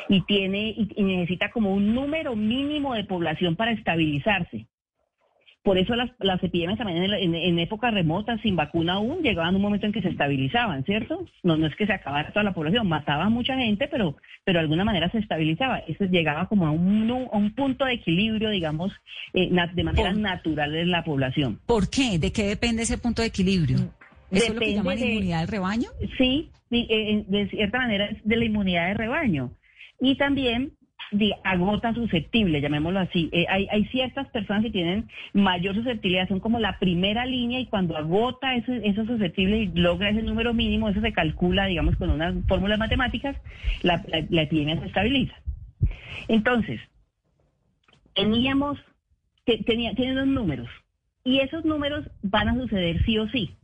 [0.08, 4.66] y tiene y necesita como un número mínimo de población para estabilizarse.
[5.68, 9.52] Por eso las, las epidemias también en, en, en épocas remotas, sin vacuna aún, llegaban
[9.52, 11.26] a un momento en que se estabilizaban, ¿cierto?
[11.42, 14.60] No, no es que se acabara toda la población, mataba a mucha gente, pero, pero
[14.60, 15.80] de alguna manera se estabilizaba.
[15.80, 18.92] Eso llegaba como a un, a un punto de equilibrio, digamos,
[19.34, 21.60] eh, de manera Por- natural en la población.
[21.66, 22.18] ¿Por qué?
[22.18, 23.76] ¿De qué depende ese punto de equilibrio?
[24.30, 25.88] ¿Eso es lo que llaman de- inmunidad del rebaño?
[26.16, 29.52] Sí, sí, eh, de cierta manera es de la inmunidad de rebaño.
[30.00, 30.72] Y también
[31.10, 33.28] de agota susceptible, llamémoslo así.
[33.32, 37.96] Eh, hay, ciertas personas que tienen mayor susceptibilidad, son como la primera línea y cuando
[37.96, 42.34] agota ese, eso susceptible y logra ese número mínimo, eso se calcula, digamos, con unas
[42.46, 43.36] fórmulas matemáticas,
[43.82, 45.34] la, epidemia se estabiliza.
[46.28, 46.80] Entonces,
[48.14, 48.78] teníamos,
[49.44, 50.68] te- tenía, tienen unos números
[51.24, 53.56] y esos números van a suceder sí o sí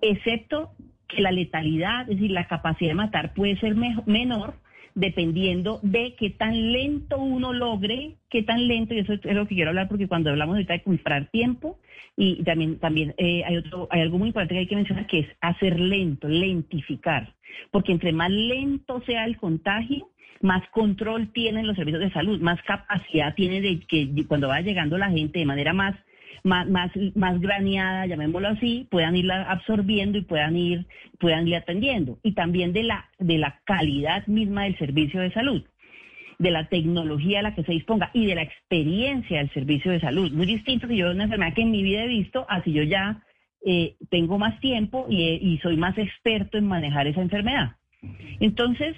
[0.00, 0.72] excepto
[1.08, 4.54] que la letalidad, es decir, la capacidad de matar puede ser mejo- menor
[4.98, 9.54] dependiendo de qué tan lento uno logre, qué tan lento, y eso es lo que
[9.54, 11.78] quiero hablar porque cuando hablamos ahorita de comprar tiempo,
[12.16, 15.20] y también, también eh, hay, otro, hay algo muy importante que hay que mencionar que
[15.20, 17.32] es hacer lento, lentificar,
[17.70, 22.60] porque entre más lento sea el contagio, más control tienen los servicios de salud, más
[22.62, 25.94] capacidad tiene de que cuando va llegando la gente de manera más
[26.48, 30.86] más, más, más graneada, llamémoslo así, puedan irla absorbiendo y puedan ir,
[31.20, 32.18] puedan ir atendiendo.
[32.22, 35.62] Y también de la, de la calidad misma del servicio de salud,
[36.38, 40.00] de la tecnología a la que se disponga y de la experiencia del servicio de
[40.00, 40.32] salud.
[40.32, 43.22] Muy distinto que yo una enfermedad que en mi vida he visto, así yo ya
[43.64, 47.76] eh, tengo más tiempo y, eh, y soy más experto en manejar esa enfermedad.
[48.40, 48.96] Entonces,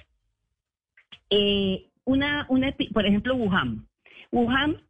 [1.31, 3.87] eh, una, una, por ejemplo, Wuhan.
[4.33, 4.83] Wuhan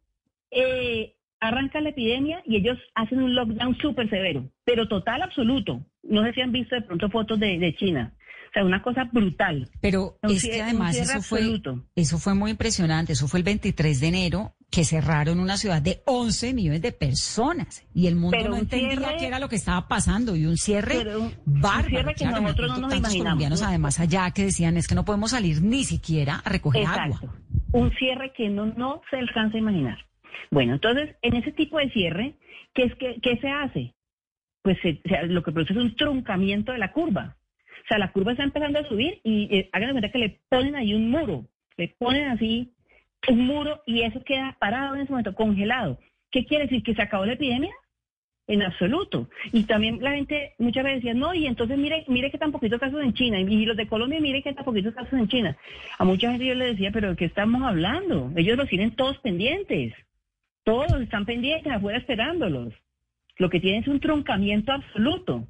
[0.51, 5.85] eh, arranca la epidemia y ellos hacen un lockdown súper severo, pero total absoluto.
[6.03, 8.13] No sé si han visto de pronto fotos de, de China.
[8.49, 9.69] O sea, una cosa brutal.
[9.79, 11.85] Pero es que además eso fue, absoluto.
[11.95, 13.13] eso fue muy impresionante.
[13.13, 17.85] Eso fue el 23 de enero que cerraron una ciudad de 11 millones de personas
[17.93, 20.57] y el mundo Pero no entendía cierre- qué era lo que estaba pasando y un
[20.57, 21.83] cierre un- bárbaro.
[21.85, 23.17] un cierre que claro, nosotros no nos imaginamos.
[23.23, 27.05] colombianos además allá que decían es que no podemos salir ni siquiera a recoger agua.
[27.21, 27.33] Exacto.
[27.71, 29.97] Un cierre que no, no se alcanza a imaginar.
[30.49, 32.33] Bueno, entonces, en ese tipo de cierre,
[32.73, 33.93] ¿qué, es que, qué se hace?
[34.61, 37.35] Pues se- se- lo que produce es un truncamiento de la curva.
[37.83, 40.75] O sea, la curva está empezando a subir y eh, hagan cuenta que le ponen
[40.75, 41.45] ahí un muro,
[41.77, 42.71] le ponen así
[43.27, 45.99] un muro y eso queda parado en ese momento, congelado.
[46.31, 46.83] ¿Qué quiere decir?
[46.83, 47.71] ¿Que se acabó la epidemia?
[48.47, 49.29] En absoluto.
[49.51, 52.79] Y también la gente muchas veces decía, no, y entonces mire, mire que tan poquitos
[52.79, 55.57] casos en China, y los de Colombia, mire que tan poquitos casos en China.
[55.97, 58.31] A mucha gente yo le decía, pero ¿de qué estamos hablando?
[58.35, 59.93] Ellos los tienen todos pendientes.
[60.63, 62.73] Todos están pendientes afuera esperándolos.
[63.37, 65.47] Lo que tienen es un truncamiento absoluto.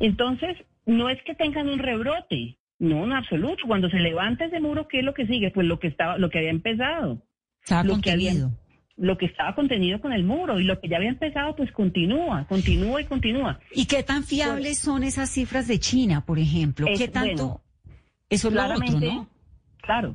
[0.00, 3.64] Entonces, no es que tengan un rebrote, no, en absoluto.
[3.66, 5.50] Cuando se levanta ese muro, ¿qué es lo que sigue?
[5.50, 7.22] Pues lo que estaba, lo que había empezado.
[7.62, 8.58] Estaba lo que había- contenido.
[8.96, 12.46] lo que estaba contenido con el muro y lo que ya había empezado, pues continúa,
[12.46, 13.58] continúa y continúa.
[13.72, 16.86] ¿Y qué tan fiables son esas cifras de China, por ejemplo?
[16.86, 17.34] Es- ¿Qué tanto?
[17.44, 17.60] bueno,
[18.30, 19.28] Eso es lo otro, ¿no?
[19.82, 20.14] Claro.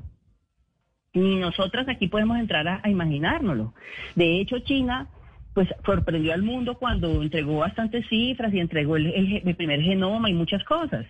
[1.13, 3.73] Ni nosotras aquí podemos entrar a, imaginárnoslo.
[4.15, 5.07] De hecho, China
[5.53, 10.33] pues sorprendió al mundo cuando entregó bastantes cifras y entregó el, el- primer genoma y
[10.33, 11.05] muchas cosas.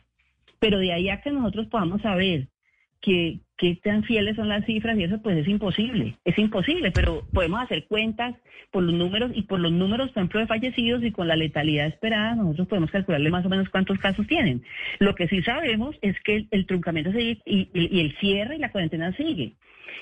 [0.59, 2.47] Pero de ahí a que nosotros podamos saber
[3.01, 7.25] que, qué tan fieles son las cifras y eso pues es imposible, es imposible, pero
[7.33, 8.35] podemos hacer cuentas
[8.71, 11.87] por los números y por los números, por ejemplo, de fallecidos y con la letalidad
[11.87, 14.63] esperada, nosotros podemos calcularle más o menos cuántos casos tienen.
[14.99, 18.71] Lo que sí sabemos es que el, truncamiento sigue y- y el cierre y la
[18.71, 19.53] cuarentena sigue.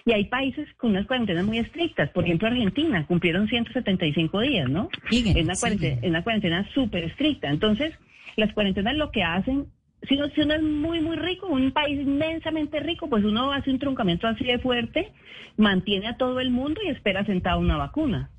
[0.05, 4.89] Y hay países con unas cuarentenas muy estrictas, por ejemplo Argentina, cumplieron 175 días, ¿no?
[5.11, 7.49] Es una cuarentena, es una cuarentena súper estricta.
[7.49, 7.93] Entonces,
[8.35, 9.67] las cuarentenas lo que hacen
[10.07, 13.71] si uno, si uno es muy, muy rico, un país inmensamente rico, pues uno hace
[13.71, 15.11] un truncamiento así de fuerte,
[15.57, 18.29] mantiene a todo el mundo y espera sentado una vacuna.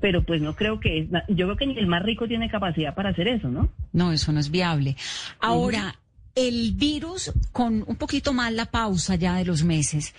[0.00, 3.10] Pero pues no creo que, yo creo que ni el más rico tiene capacidad para
[3.10, 3.68] hacer eso, ¿no?
[3.92, 4.96] No, eso no es viable.
[5.40, 5.94] Ahora,
[6.34, 10.14] el virus, con un poquito más la pausa ya de los meses,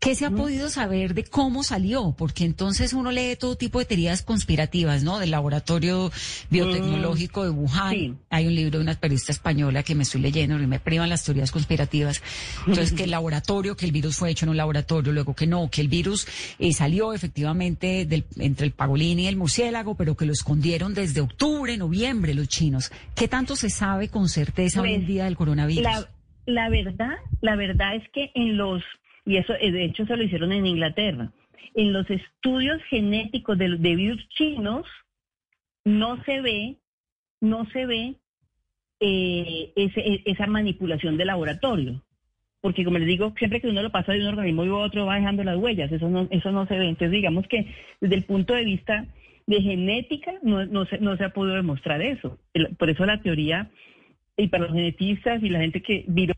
[0.00, 2.14] ¿qué se ha podido saber de cómo salió?
[2.16, 5.18] Porque entonces uno lee todo tipo de teorías conspirativas, ¿no?
[5.18, 6.10] Del laboratorio
[6.50, 7.90] biotecnológico de Wuhan.
[7.94, 8.14] sí.
[8.30, 11.24] Hay un libro de una periodista española que me estoy leyendo y me privan las
[11.24, 12.22] teorías conspirativas.
[12.66, 15.68] Entonces, que el laboratorio, que el virus fue hecho en un laboratorio, luego que no,
[15.70, 16.26] que el virus
[16.58, 21.20] eh, salió efectivamente del- entre el pagolín y el murciélago, pero que lo escondieron desde
[21.20, 22.90] octubre, noviembre los chinos.
[23.14, 25.82] ¿Qué tanto se sabe con certeza hoy en Pues, día del coronavirus?
[25.84, 26.08] La,
[26.46, 28.82] la verdad, la verdad es que en los,
[29.28, 31.30] y eso eh, de hecho se lo hicieron en Inglaterra,
[31.74, 34.86] en los estudios genéticos de, de virus chinos
[35.84, 36.76] no se ve,
[37.40, 38.14] no se ve
[39.00, 42.02] eh, ese- esa manipulación de laboratorio.
[42.60, 45.16] Porque como les digo, siempre que uno lo pasa de un organismo y otro va
[45.16, 46.88] dejando las huellas, eso no, eso no se ve.
[46.88, 47.66] Entonces digamos que
[48.00, 49.06] desde el punto de vista
[49.46, 52.38] de genética no, se, no se ha podido demostrar eso.
[52.78, 53.70] Por eso la teoría,
[54.36, 56.34] y para los genetistas y la gente que viró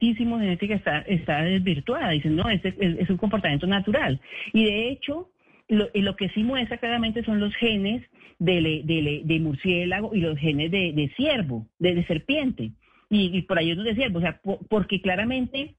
[0.00, 2.10] genética está, está desvirtuada.
[2.10, 4.20] Dicen, no, es, es, es un comportamiento natural.
[4.52, 5.30] Y de hecho,
[5.68, 8.02] lo, lo que sí muestra claramente son los genes
[8.38, 12.72] de, le- de, le- de murciélago y los genes de, de ciervo, de, serpiente.
[13.10, 14.18] Y, y por ahí unos de ciervo.
[14.18, 15.76] O sea, po- porque claramente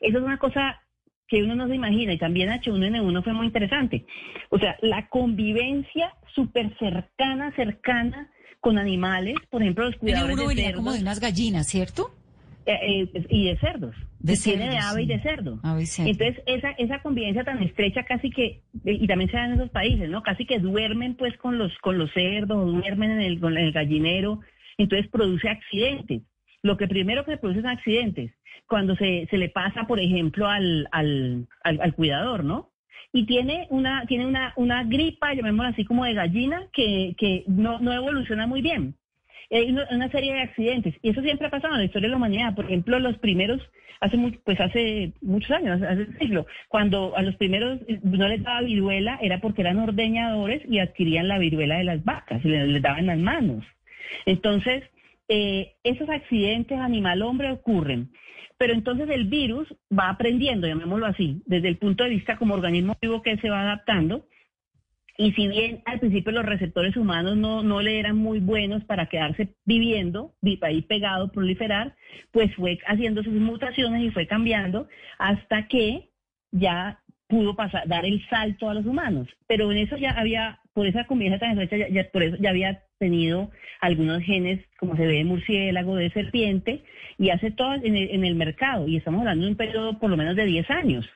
[0.00, 0.80] eso es una cosa
[1.28, 4.04] que uno no se imagina y también H1N1 fue muy interesante.
[4.50, 8.30] O sea, la convivencia súper cercana, cercana
[8.60, 12.10] con animales, por ejemplo, los cuidadores uno de venía como de unas gallinas, ¿cierto?
[12.66, 13.94] Eh, eh, y de cerdos.
[14.18, 15.58] De Y tiene de ave y de cerdo.
[15.62, 16.10] Ave y cerdo.
[16.10, 19.70] Entonces, esa, esa convivencia tan estrecha casi que, eh, y también se da en esos
[19.70, 20.22] países, ¿no?
[20.22, 24.40] Casi que duermen pues con los, con los cerdos, duermen en el, con el gallinero,
[24.78, 26.22] entonces produce accidentes.
[26.62, 28.32] Lo que primero que se produce son accidentes,
[28.68, 32.70] cuando se, se le pasa, por ejemplo, al, al, al, al cuidador, ¿no?
[33.12, 37.80] Y tiene una, tiene una, una gripa, llamémosla así como de gallina, que, que no,
[37.80, 38.94] no evoluciona muy bien
[39.56, 42.16] hay una, serie de accidentes y eso siempre ha pasado en la historia de la
[42.16, 42.54] humanidad.
[42.54, 43.60] Por ejemplo, los primeros,
[44.00, 48.28] hace mu- pues hace muchos años, hace un siglo, cuando a los primeros eh, no
[48.28, 52.48] les daba viruela era porque eran ordeñadores y adquirían la viruela de las vacas y
[52.48, 53.64] les, les daban las manos.
[54.26, 54.84] Entonces,
[55.28, 58.10] eh, esos accidentes animal-hombre ocurren.
[58.58, 62.96] Pero entonces el virus va aprendiendo, llamémoslo así, desde el punto de vista como organismo
[63.02, 64.26] vivo que se va adaptando,
[65.26, 69.06] y si bien al principio los receptores humanos no, no le eran muy buenos para
[69.06, 71.94] quedarse viviendo, vi- ahí pegado, proliferar,
[72.32, 76.10] pues fue haciendo sus mutaciones y fue cambiando hasta que
[76.50, 76.98] ya
[77.28, 79.28] pudo pasar, dar el salto a los humanos.
[79.46, 82.50] Pero en eso ya había, por esa convivencia tan estrecha, ya, ya- por eso ya
[82.50, 83.50] había tenido
[83.80, 86.84] algunos genes, como se ve de murciélago, de serpiente,
[87.18, 88.86] y hace todo en el, en el mercado.
[88.86, 91.08] Y estamos hablando de un periodo por lo menos de 10 años.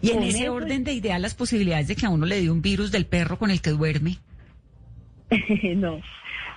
[0.00, 2.62] Y en ese orden de ideas, las posibilidades de que a uno le dé un
[2.62, 4.18] virus del perro con el que duerme.
[5.76, 6.00] no,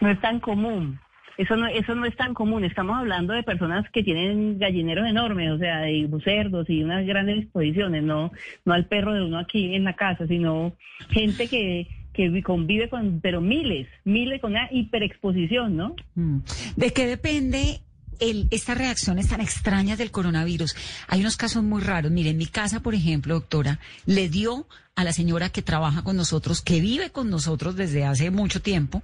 [0.02, 1.00] no es tan común.
[1.38, 2.66] Eso no, eso no es tan común.
[2.66, 7.38] Estamos hablando de personas que tienen gallineros enormes, o sea, de cerdos y unas grandes
[7.38, 8.32] disposiciones, no,
[8.66, 10.74] no al perro de uno aquí en la casa, sino
[11.10, 15.96] gente que, que convive con, pero miles, miles con una hiperexposición, ¿no?
[16.16, 16.40] Mm.
[16.76, 17.80] ¿De qué depende
[18.20, 20.76] el, estas reacciones tan extrañas del coronavirus?
[21.08, 22.12] Hay unos casos muy raros.
[22.12, 26.18] Mire, en mi casa, por ejemplo, doctora, le dio a la señora que trabaja con
[26.18, 29.02] nosotros, que vive con nosotros desde hace mucho tiempo,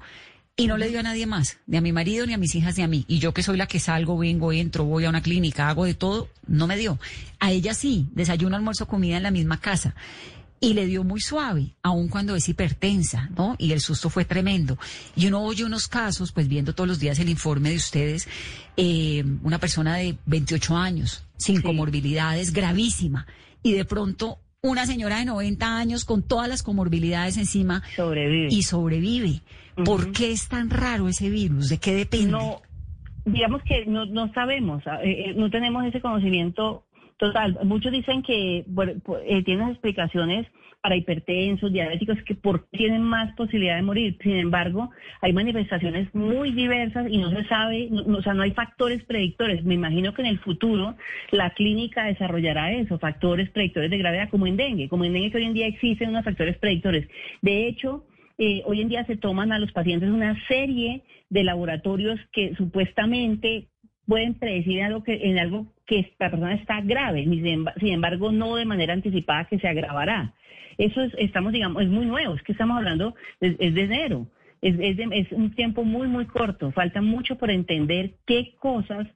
[0.58, 2.78] y no le dio a nadie más, ni a mi marido, ni a mis hijas,
[2.78, 3.04] ni a mí.
[3.10, 5.94] Y yo que soy la que salgo, vengo, entro, voy a una clínica, hago de
[5.94, 6.98] todo, no me dio.
[7.40, 9.96] A ella sí, desayuno, almuerzo, comida en la misma casa.
[10.66, 13.56] Y le dio muy suave, aun cuando es hipertensa, ¿no?
[13.58, 14.78] Y el susto fue tremendo.
[15.16, 18.28] Y uno oye unos casos, pues viendo todos los días el informe de ustedes,
[18.78, 23.28] eh, una persona de 28 años, sin comorbilidades, gravísima.
[23.62, 28.48] Y de pronto una señora de 90 años con todas las comorbilidades encima sobrevive.
[28.50, 29.42] y sobrevive.
[29.84, 31.70] ¿Por qué es tan raro ese virus?
[31.70, 32.32] ¿De qué depende?
[32.32, 32.62] No,
[33.26, 36.86] digamos que no, no sabemos, eh, eh, no tenemos ese conocimiento
[37.18, 37.58] total.
[37.64, 38.94] Muchos dicen que bueno,
[39.26, 40.48] eh, tienen explicaciones
[40.82, 44.20] para hipertensos, diabéticos, que por tienen más posibilidad de morir.
[44.22, 48.52] Sin embargo, hay manifestaciones muy diversas y no se sabe, no- o sea, no hay
[48.52, 49.64] factores predictores.
[49.64, 50.96] Me imagino que en el futuro
[51.32, 55.38] la clínica desarrollará eso, factores predictores de gravedad, como en dengue, como en dengue que
[55.38, 57.08] hoy en día existen unos factores predictores.
[57.42, 58.06] De hecho,
[58.38, 61.02] eh, hoy en día se toman a los pacientes una serie
[61.32, 63.70] de laboratorios que supuestamente
[64.06, 68.32] pueden predecir algo que en algo que la persona está grave, sin emba- sin embargo
[68.32, 70.34] no de manera anticipada que se agravará.
[70.78, 74.28] Eso es, estamos, digamos, es muy nuevo, es que estamos hablando, es, es de enero,
[74.62, 79.08] es, es, de- es un tiempo muy, muy corto, falta mucho por entender qué cosas,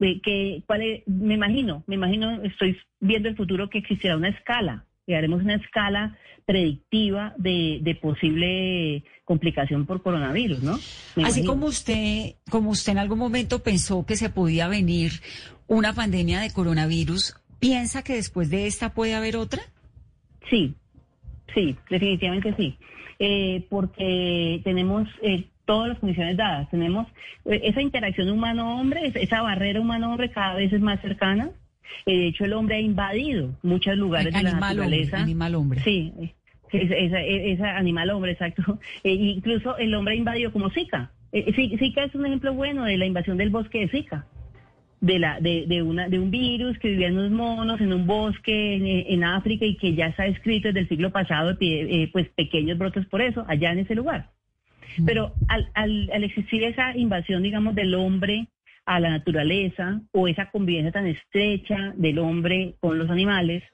[0.00, 4.28] eh, que, cuál es- me imagino, me imagino, estoy viendo el futuro que existirá una
[4.30, 10.72] escala, que haremos una escala predictiva de, de posible complicación por coronavirus, ¿no?
[11.16, 11.46] Me Así imagino.
[11.52, 15.12] como usted, como usted en algún momento pensó que se podía venir
[15.68, 19.62] una pandemia de coronavirus, ¿piensa que después de esta puede haber otra?
[20.50, 20.74] Sí,
[21.54, 22.76] sí, definitivamente sí.
[23.18, 26.68] Eh, porque tenemos eh, todas las condiciones dadas.
[26.70, 27.06] Tenemos
[27.46, 31.50] eh, esa interacción humano-hombre, es- esa barrera humano-hombre cada vez es más cercana.
[32.04, 35.18] Eh, de hecho, el hombre ha invadido muchos lugares de la Animal hombre, naturaleza.
[35.22, 35.80] animal hombre.
[35.82, 36.12] Sí,
[36.72, 38.78] esa, esa- animal hombre, exacto.
[39.04, 41.10] Eh, incluso el hombre ha invadido como Zika.
[41.32, 44.26] Zi- Zika es un ejemplo bueno de la invasión del bosque de Zika
[45.00, 48.06] de la de, de una de un virus que vivía en unos monos en un
[48.06, 52.28] bosque en, en África y que ya está escrito desde el siglo pasado eh, pues
[52.30, 54.30] pequeños brotes por eso allá en ese lugar
[55.04, 58.46] Pero al, al, al existir esa invasión, digamos, del hombre
[58.86, 63.64] a la naturaleza o esa convivencia tan estrecha del hombre con los animales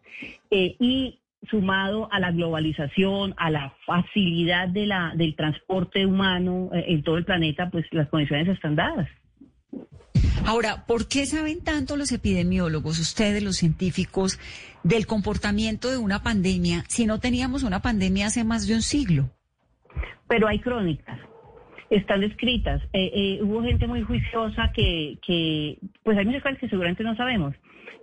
[0.50, 1.20] eh, y
[1.50, 7.18] sumado a la globalización, a la facilidad de la, del transporte humano eh, en todo
[7.18, 9.08] el planeta, pues las condiciones están dadas.
[10.44, 14.38] Ahora, ¿por qué saben tanto los epidemiólogos, ustedes, los científicos,
[14.82, 19.30] del comportamiento de una pandemia si no teníamos una pandemia hace más de un siglo?
[20.28, 21.20] Pero hay crónicas,
[21.90, 22.82] están escritas.
[22.92, 27.14] Eh, eh, hubo gente muy juiciosa que, que, pues hay muchas cosas que seguramente no
[27.16, 27.54] sabemos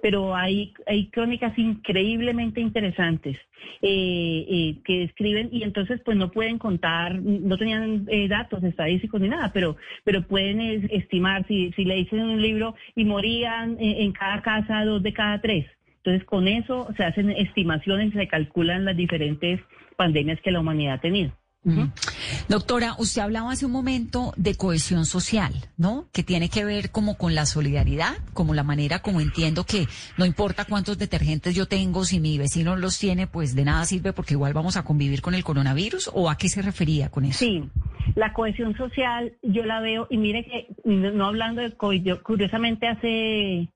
[0.01, 0.73] pero hay,
[1.11, 3.37] crónicas increíblemente interesantes
[3.81, 9.21] eh, eh, que escriben y entonces pues no pueden contar, no tenían eh, datos estadísticos
[9.21, 14.11] ni nada, pero, pero pueden estimar si, si le dicen un libro y morían en
[14.11, 15.65] cada casa dos de cada tres.
[15.97, 19.59] Entonces con eso se hacen estimaciones y se calculan las diferentes
[19.95, 21.31] pandemias que la humanidad ha tenido.
[22.47, 26.07] Doctora, usted hablaba hace un momento de cohesión social, ¿no?
[26.13, 29.87] Que tiene que ver como con la solidaridad, como la manera como entiendo que
[30.17, 34.13] no importa cuántos detergentes yo tengo, si mi vecino los tiene, pues de nada sirve
[34.13, 37.39] porque igual vamos a convivir con el coronavirus, ¿o a qué se refería con eso?
[37.39, 37.69] Sí,
[38.15, 43.69] la cohesión social yo la veo, y mire que no hablando de COVID, curiosamente hace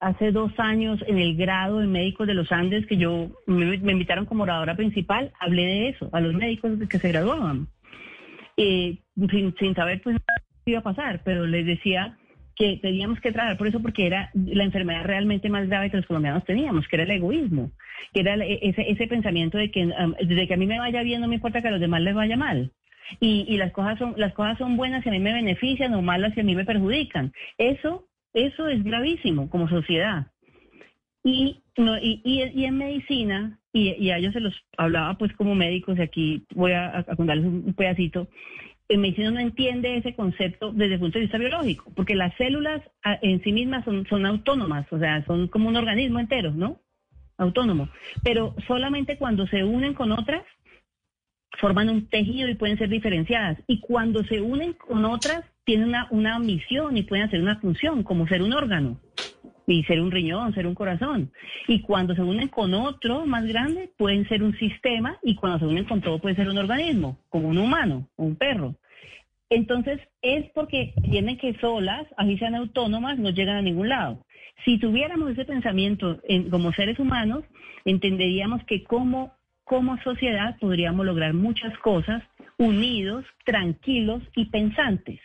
[0.00, 4.26] hace dos años en el grado de médicos de los Andes, que yo me, invitaron
[4.26, 7.68] como oradora principal, hablé de eso, a los médicos que se graduaban.
[8.56, 8.98] Eh,
[9.30, 10.16] sin, saber pues
[10.64, 12.16] qué iba a pasar, pero les decía
[12.56, 16.06] que teníamos que trabajar por eso porque era la enfermedad realmente más grave que los
[16.06, 17.70] colombianos teníamos, que era el egoísmo,
[18.12, 19.88] que era ese, ese pensamiento de que
[20.22, 22.14] desde que a mí me vaya bien no me importa que a los demás les
[22.14, 22.72] vaya mal.
[23.20, 26.02] Y, y las cosas son las cosas son buenas si a mí me benefician o
[26.02, 27.32] malas si a mí me perjudican.
[27.56, 28.08] Eso
[28.46, 30.26] eso es gravísimo como sociedad.
[31.24, 35.98] Y, no, y, y, en medicina, y, a ellos se los hablaba pues como médicos,
[35.98, 38.28] y aquí voy a, contarles un, pedacito,
[38.88, 42.80] en medicina no entiende ese concepto desde el punto de vista biológico, porque las células
[43.22, 46.80] en sí mismas son, son autónomas, o sea, son como un organismo entero, ¿no?
[47.36, 47.88] Autónomo.
[48.24, 50.42] Pero solamente cuando se unen con otras,
[51.58, 53.58] forman un tejido y pueden ser diferenciadas.
[53.66, 58.02] Y cuando se unen con otras, tienen una, una misión y pueden hacer una función,
[58.02, 58.98] como ser un órgano
[59.66, 61.30] y ser un riñón, ser un corazón.
[61.66, 65.66] Y cuando se unen con otro más grande, pueden ser un sistema y cuando se
[65.66, 68.76] unen con todo puede ser un organismo, como un humano un perro.
[69.50, 74.24] Entonces, es porque tienen que solas, así sean autónomas, no llegan a ningún lado.
[74.64, 77.44] Si tuviéramos ese pensamiento en, como seres humanos,
[77.84, 82.22] entenderíamos que como, como sociedad podríamos lograr muchas cosas
[82.56, 85.20] unidos, tranquilos y pensantes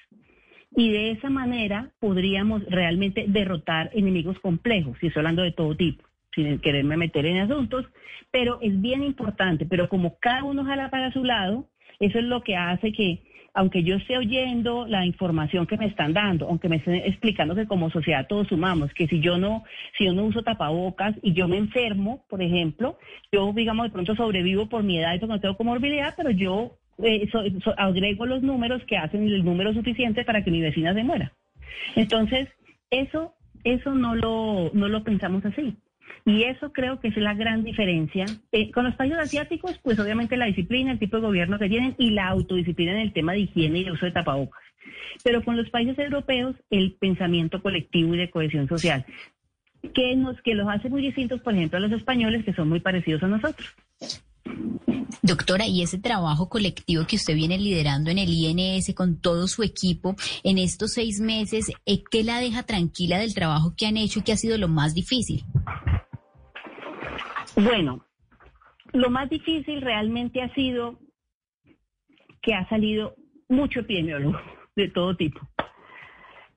[0.76, 6.04] y de esa manera podríamos realmente derrotar enemigos complejos, y estoy hablando de todo tipo,
[6.34, 7.86] sin quererme meter en asuntos,
[8.32, 11.68] pero es bien importante, pero como cada uno jala para su lado,
[12.00, 13.22] eso es lo que hace que,
[13.54, 17.68] aunque yo esté oyendo la información que me están dando, aunque me estén explicando que
[17.68, 19.64] como sociedad todos sumamos, que si yo no,
[19.96, 22.98] si yo no uso tapabocas y yo me enfermo, por ejemplo,
[23.32, 26.78] yo digamos de pronto sobrevivo por mi edad y porque no tengo comorbilidad, pero yo
[27.02, 27.30] eh,
[27.78, 31.34] agrego los números que hacen el número suficiente para que mi vecina se muera.
[31.96, 32.50] Entonces,
[32.92, 33.34] eso,
[33.64, 35.76] eso no lo, no lo pensamos así.
[36.26, 38.26] Y eso creo que es la gran diferencia.
[38.52, 41.96] Eh, con los países asiáticos, pues obviamente la disciplina, el tipo de gobierno que tienen
[41.98, 44.62] y la autodisciplina en el tema de higiene y de uso de tapabocas.
[45.24, 49.06] Pero con los países europeos, el pensamiento colectivo y de cohesión social,
[49.94, 52.80] que, nos, que los hace muy distintos, por ejemplo, a los españoles, que son muy
[52.80, 53.76] parecidos a nosotros.
[55.22, 59.64] Doctora, y ese trabajo colectivo que usted viene liderando en el INS con todo su
[59.64, 64.20] equipo en estos seis meses, eh, ¿qué la deja tranquila del trabajo que han hecho
[64.20, 65.44] y que ha sido lo más difícil?
[67.56, 68.06] Bueno,
[68.92, 71.00] lo más difícil realmente ha sido
[72.42, 73.16] que ha salido
[73.48, 74.40] mucho epidemiólogo
[74.76, 75.40] de todo tipo.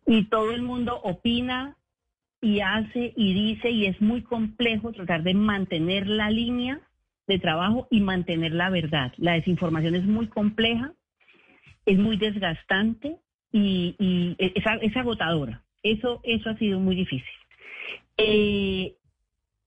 [0.06, 1.76] Y todo el mundo opina
[2.40, 6.80] y hace y dice y es muy complejo tratar de mantener la línea
[7.26, 9.12] de trabajo y mantener la verdad.
[9.16, 10.92] La desinformación es muy compleja,
[11.84, 13.16] es muy desgastante
[13.52, 15.62] y, es, agotadora.
[15.82, 17.32] Eso, eso ha sido muy difícil.
[18.18, 18.94] Eh,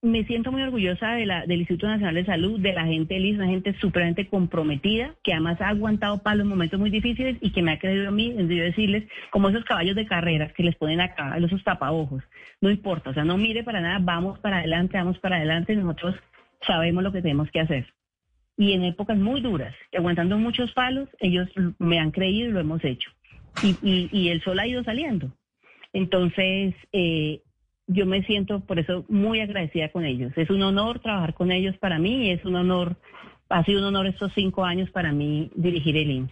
[0.02, 3.36] me siento muy orgullosa de la, del Instituto Nacional de Salud, de la gente del
[3.36, 7.62] una gente súpermente comprometida, que además ha aguantado palos en momentos muy difíciles y que
[7.62, 11.02] me ha creído a mí, en decirles, como esos caballos de carreras que les ponen
[11.02, 12.24] acá, esos tapaojos.
[12.62, 16.16] No importa, o sea, no mire para nada, vamos para adelante, vamos para adelante, nosotros
[16.66, 17.94] sabemos lo que tenemos que hacer.
[18.58, 21.48] Y en épocas muy duras, aguantando muchos palos, ellos
[21.78, 23.10] me han creído y lo hemos hecho.
[23.64, 25.32] Y, y, el sol ha ido saliendo.
[25.94, 27.42] Entonces, eh,
[27.88, 30.32] yo me siento por eso muy agradecida con ellos.
[30.36, 32.98] Es un honor trabajar con ellos para mí y es un honor,
[33.50, 36.32] ha sido un honor estos cinco años para mí dirigir el INS.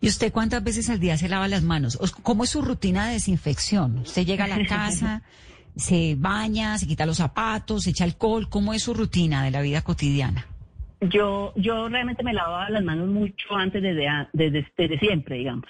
[0.00, 1.96] ¿Y usted cuántas veces al día se lava las manos?
[2.00, 3.98] ¿O ¿Cómo es su rutina de desinfección?
[3.98, 5.22] ¿Usted llega a la casa,
[5.76, 8.48] se baña, se quita los zapatos, se echa alcohol?
[8.48, 10.46] ¿Cómo es su rutina de la vida cotidiana?
[11.00, 15.66] Yo, yo realmente me lavaba las manos mucho antes desde, desde, desde siempre, digamos.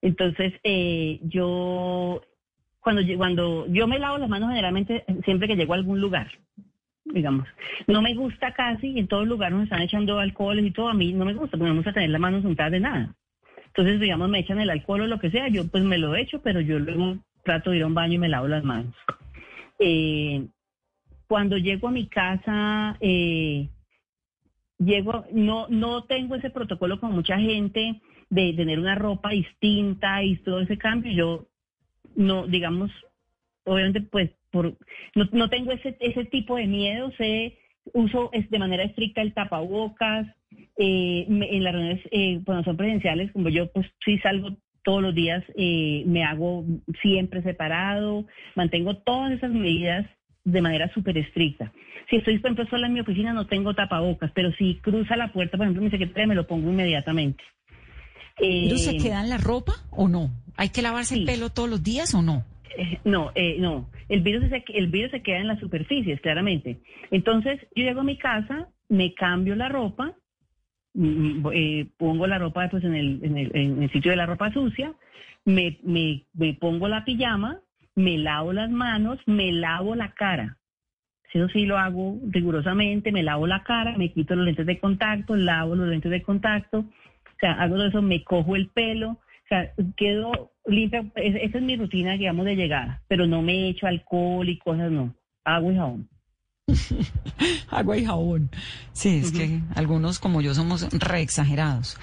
[0.00, 2.22] Entonces, eh, yo,
[2.80, 6.30] cuando, cuando yo me lavo las manos generalmente siempre que llego a algún lugar,
[7.04, 7.46] digamos.
[7.86, 11.12] No me gusta casi, en todo lugar nos están echando alcohol y todo, a mí
[11.12, 13.14] no me gusta, porque no me gusta tener las manos untadas de nada.
[13.66, 16.40] Entonces, digamos, me echan el alcohol o lo que sea, yo pues me lo echo,
[16.40, 18.94] pero yo luego trato de ir a un baño y me lavo las manos.
[19.78, 20.46] Eh,
[21.26, 23.68] cuando llego a mi casa, eh,
[24.78, 28.00] llego, no, no tengo ese protocolo con mucha gente
[28.30, 31.12] de tener una ropa distinta y todo ese cambio.
[31.12, 31.48] Yo
[32.16, 32.90] no, digamos,
[33.64, 34.76] obviamente, pues, por,
[35.14, 37.58] no, no tengo ese, ese tipo de miedo, sé,
[37.92, 40.26] uso de manera estricta el tapabocas,
[40.76, 45.14] eh, en las reuniones, eh, cuando son presenciales, como yo, pues, sí salgo todos los
[45.14, 46.64] días, eh, me hago
[47.02, 50.06] siempre separado, mantengo todas esas medidas
[50.44, 51.72] de manera súper estricta.
[52.10, 55.32] Si estoy, por ejemplo, sola en mi oficina, no tengo tapabocas, pero si cruza la
[55.32, 57.42] puerta, por ejemplo, mi secretaria, me lo pongo inmediatamente.
[58.38, 60.30] ¿Pero se Eh, queda en la ropa o no?
[60.56, 62.44] ¿Hay que lavarse el pelo todos los días o no?
[62.76, 63.88] Eh, No, eh, no.
[64.08, 66.78] El virus, se, el virus se queda en las superficies, claramente.
[67.10, 70.14] Entonces, yo llego a mi casa, me cambio la ropa,
[70.96, 74.92] eh, pongo la ropa pues, en, el, sitio de la ropa sucia,
[75.44, 75.78] me,
[76.60, 77.60] pongo la pijama,
[77.94, 80.58] me lavo las manos, me lavo la cara.
[81.32, 85.34] Eso sí lo hago rigurosamente, me lavo la cara, me quito los lentes de contacto,
[85.34, 89.72] lavo los lentes de contacto, o sea, hago eso, me cojo el pelo, o sea,
[89.96, 94.48] quedo limpia, es- esa es mi rutina, digamos, de llegada, pero no me echo alcohol
[94.48, 95.12] y cosas, no,
[95.44, 96.08] agua y jabón.
[97.70, 98.50] Agua y jabón.
[98.92, 101.96] Sí, es que algunos como yo somos re exagerados.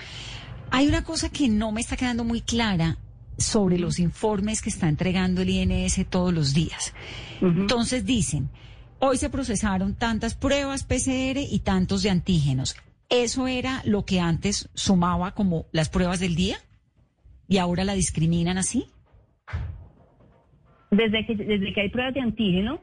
[0.70, 2.98] Hay una cosa que no me está quedando muy clara
[3.38, 6.94] sobre los informes que está entregando el INS todos los días.
[7.42, 8.50] Entonces dicen,
[9.00, 12.76] hoy se procesaron tantas pruebas PCR y tantos de antígenos.
[13.10, 16.58] ¿Eso era lo que antes sumaba como las pruebas del día?
[17.48, 18.86] ¿Y ahora la discriminan así?
[20.92, 22.82] Desde que, desde que hay pruebas de antígeno,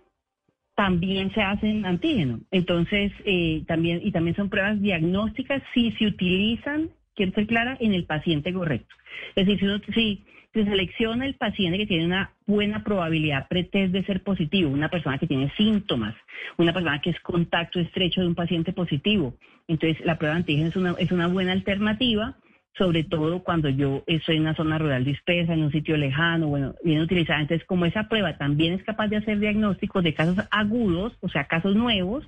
[0.79, 2.39] también se hacen antígeno.
[2.53, 7.95] Entonces, eh, también, y también son pruebas diagnósticas si se utilizan, quiero ser clara, en
[7.95, 8.95] el paciente correcto.
[9.35, 10.23] Es decir, si, uno- si
[10.55, 15.19] se selecciona el paciente que tiene una buena probabilidad pretest de ser positivo, una persona
[15.19, 16.15] que tiene síntomas,
[16.59, 19.35] una persona que es contacto estrecho de un paciente positivo,
[19.67, 22.37] entonces la prueba de antígeno es una, es una buena alternativa
[22.79, 26.75] sobre todo cuando yo estoy en una zona rural dispersa, en un sitio lejano, bueno,
[26.85, 27.41] bien utilizada.
[27.41, 31.45] Entonces, como esa prueba también es capaz de hacer diagnósticos de casos agudos, o sea,
[31.49, 32.25] casos nuevos,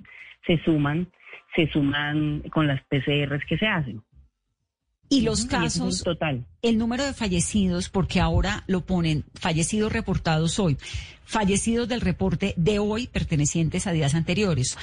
[0.46, 1.06] se suman,
[1.54, 4.02] se suman con las PCRs que se hacen.
[5.08, 6.46] Y los y casos, total.
[6.62, 10.76] el número de fallecidos, porque ahora lo ponen fallecidos reportados hoy,
[11.24, 14.78] fallecidos del reporte de hoy pertenecientes a días anteriores.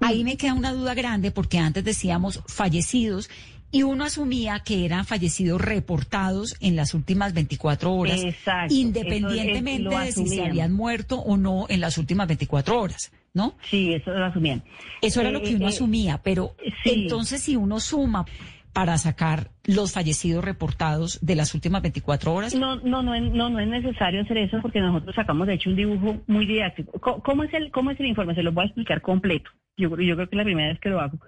[0.00, 3.28] Ahí me queda una duda grande porque antes decíamos fallecidos
[3.72, 10.14] y uno asumía que eran fallecidos reportados en las últimas 24 horas, Exacto, independientemente es-
[10.16, 13.56] de si se habían muerto o no en las últimas 24 horas, ¿no?
[13.68, 14.62] Sí, eso lo asumían.
[15.00, 16.54] Eso era lo que Eh, uno eh, asumía, pero
[16.84, 16.90] sí.
[17.04, 18.24] entonces si uno suma
[18.72, 23.58] para sacar los fallecidos reportados de las últimas 24 horas, No, no, no, no, no
[23.60, 26.92] es necesario hacer eso porque nosotros sacamos de hecho un dibujo muy didáctico.
[26.98, 28.34] Co- ¿Cómo es el, cómo es el informe?
[28.34, 29.50] Se lo voy a explicar completo.
[29.76, 31.18] Yo, creo- yo creo que es la primera vez que lo hago.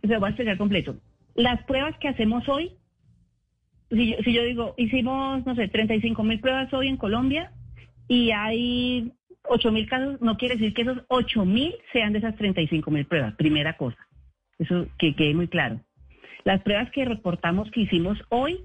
[0.00, 0.96] Se lo voy a explicar completo.
[1.40, 2.72] Las pruebas que hacemos hoy,
[3.88, 7.50] si yo, digo, hicimos, no sé, 35 mil pruebas hoy en Colombia
[8.08, 9.14] y hay
[9.44, 13.06] 8 mil casos, no quiere decir que esos 8 mil sean de esas 35 mil
[13.06, 13.96] pruebas, primera cosa.
[14.58, 15.80] Eso que quede muy claro.
[16.44, 18.60] Las pruebas que reportamos que hicimos hoy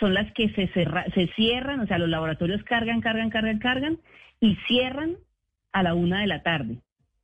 [0.00, 3.98] son las que se, se cierran, o sea, los laboratorios cargan, cargan, cargan, cargan
[4.40, 5.16] y cierran
[5.72, 6.78] a la una de la tarde.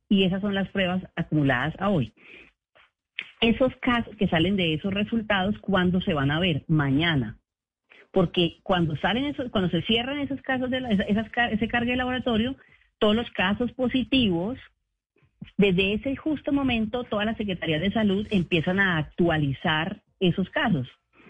[0.09, 2.13] Y esas son las pruebas acumuladas a hoy.
[3.41, 6.63] Esos casos que salen de esos resultados, ¿cuándo se van a ver?
[6.67, 7.37] Mañana.
[8.11, 11.91] Porque cuando salen esos, cuando se cierran esos casos de la- esa- esas ese cargue
[11.91, 12.55] de laboratorio,
[12.97, 14.57] todos los casos positivos,
[15.57, 20.87] desde ese justo momento, todas las secretarías de salud empiezan a actualizar esos casos.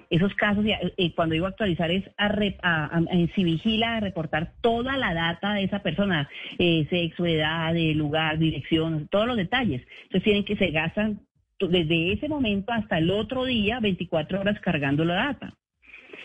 [0.09, 2.25] Esos casos, eh, cuando digo actualizar, es a,
[2.63, 3.01] a, a-
[3.35, 9.07] si vigila, reportar toda la data de esa persona, eh, sexo, edad, eh, lugar, dirección,
[9.11, 9.85] todos los detalles.
[10.03, 11.19] Entonces tienen que se gastan
[11.59, 15.53] desde ese momento hasta el otro día, 24 horas cargando la data.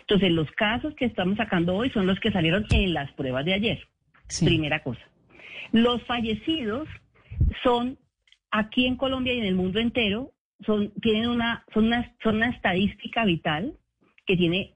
[0.00, 3.54] Entonces los casos que estamos sacando hoy son los que salieron en las pruebas de
[3.54, 3.88] ayer.
[4.40, 5.00] Primera cosa.
[5.72, 6.88] Los fallecidos
[7.62, 7.98] son
[8.50, 10.32] aquí en Colombia y en el mundo entero
[10.64, 13.74] son tienen una son una son una estadística vital
[14.26, 14.74] que tiene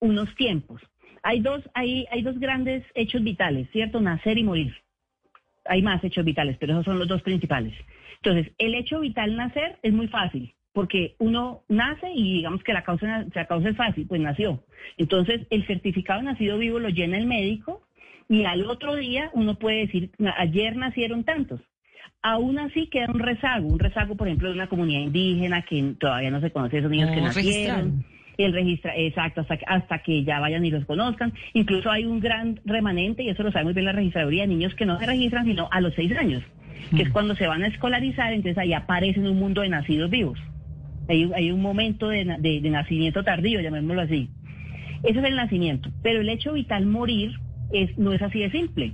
[0.00, 0.80] unos tiempos.
[1.22, 4.00] Hay dos, hay, hay dos grandes hechos vitales, ¿cierto?
[4.00, 4.74] Nacer y morir.
[5.64, 7.74] Hay más hechos vitales, pero esos son los dos principales.
[8.22, 12.82] Entonces, el hecho vital nacer es muy fácil, porque uno nace y digamos que la
[12.82, 14.62] causa, la causa es fácil, pues nació.
[14.96, 17.82] Entonces, el certificado de nacido vivo lo llena el médico
[18.28, 21.60] y al otro día uno puede decir, ayer nacieron tantos.
[22.20, 26.30] Aún así queda un rezago, un rezago, por ejemplo, de una comunidad indígena que todavía
[26.30, 28.04] no se conoce esos niños que nacieron.
[28.36, 31.32] El registra, exacto, hasta, hasta que ya vayan y los conozcan.
[31.54, 34.74] Incluso hay un gran remanente, y eso lo sabe muy bien la registraduría, de niños
[34.76, 36.44] que no se registran sino a los seis años,
[36.94, 40.38] que es cuando se van a escolarizar, entonces ahí aparecen un mundo de nacidos vivos.
[41.08, 44.30] Hay, hay un momento de, de nacimiento tardío, llamémoslo así.
[45.02, 45.90] Ese es el nacimiento.
[46.02, 47.32] Pero el hecho vital morir
[47.72, 48.92] es, no es así de simple.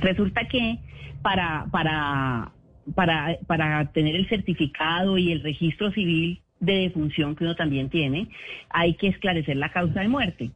[0.00, 0.78] Resulta que
[1.22, 2.52] para, para,
[2.94, 8.28] para, para tener el certificado y el registro civil de defunción que uno también tiene,
[8.70, 10.50] hay que esclarecer la causa de muerte.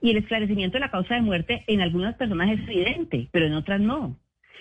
[0.00, 3.54] Y el esclarecimiento de la causa de muerte en algunas personas es evidente, pero en
[3.54, 4.16] otras no.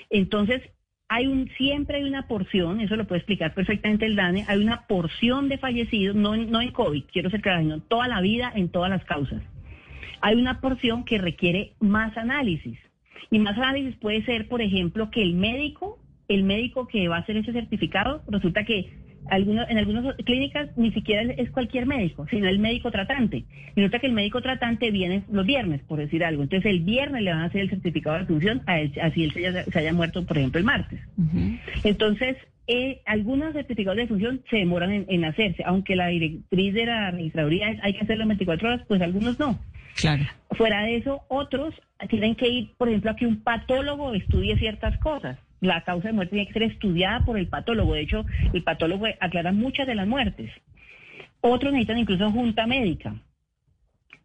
[0.10, 0.62] Entonces,
[1.10, 4.86] hay un, siempre hay una porción, eso lo puede explicar perfectamente el DANE, hay una
[4.88, 8.70] porción de fallecidos, no, no en COVID, quiero ser claro, sino toda la vida en
[8.70, 9.42] todas las causas.
[10.22, 12.78] Hay una porción que requiere más análisis.
[13.30, 17.20] Y más análisis puede ser, por ejemplo, que el médico, el médico que va a
[17.20, 22.60] hacer ese certificado, resulta que en algunas clínicas ni siquiera es cualquier médico, sino el
[22.60, 23.46] médico tratante.
[23.76, 26.44] Y nota que el médico tratante viene los viernes, por decir algo.
[26.44, 29.80] Entonces el viernes le van a hacer el certificado de función, a así él se
[29.80, 31.00] haya, muerto, por ejemplo, el martes.
[31.84, 32.38] Entonces,
[32.68, 37.70] eh, algunos certificados de función se demoran en, hacerse, aunque la directriz de la registraduría
[37.70, 39.60] es hay que hacerlo en 24 horas, pues algunos no.
[39.96, 40.26] Claro.
[40.52, 41.74] Fuera de eso, otros
[42.10, 45.38] tienen que ir, por ejemplo, a que un patólogo estudie ciertas cosas.
[45.62, 47.94] La causa de muerte tiene que ser estudiada por el patólogo.
[47.94, 50.52] De hecho, el patólogo aclara muchas de las muertes.
[51.42, 53.16] Otros necesitan incluso junta médica.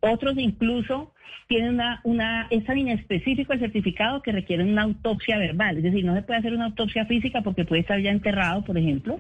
[0.00, 1.14] Otros incluso
[1.46, 5.76] tienen una, una, es tan inespecífico el certificado que requieren una autopsia verbal.
[5.76, 8.76] Es decir, no se puede hacer una autopsia física porque puede estar ya enterrado, por
[8.76, 9.18] ejemplo,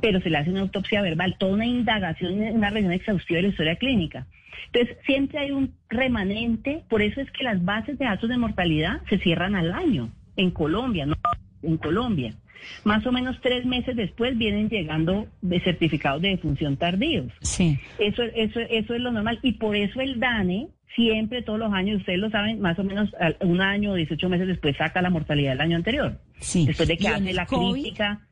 [0.00, 3.48] pero se le hace una autopsia verbal, toda una indagación, una revisión exhaustiva de la
[3.48, 4.26] historia clínica.
[4.72, 9.02] Entonces, siempre hay un remanente, por eso es que las bases de datos de mortalidad
[9.08, 11.06] se cierran al año en Colombia,
[11.62, 12.34] en Colombia.
[12.84, 17.32] Más o menos tres meses después vienen llegando de certificados de defunción tardíos.
[17.40, 17.78] Sí.
[17.98, 19.40] Eso, eso, eso es lo normal.
[19.42, 23.10] Y por eso el DANE siempre, todos los años, ustedes lo saben, más o menos
[23.40, 26.18] un año o 18 meses después saca la mortalidad del año anterior.
[26.38, 26.66] Sí.
[26.66, 28.26] Después de que hace la crítica,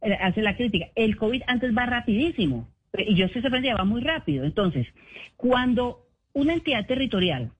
[0.00, 0.86] eh, hace la crítica.
[0.94, 2.68] El COVID antes va rapidísimo.
[2.96, 4.44] Y yo estoy sorprendida, va muy rápido.
[4.44, 4.86] Entonces,
[5.36, 7.52] cuando una entidad territorial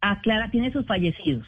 [0.00, 1.46] aclara, tiene sus fallecidos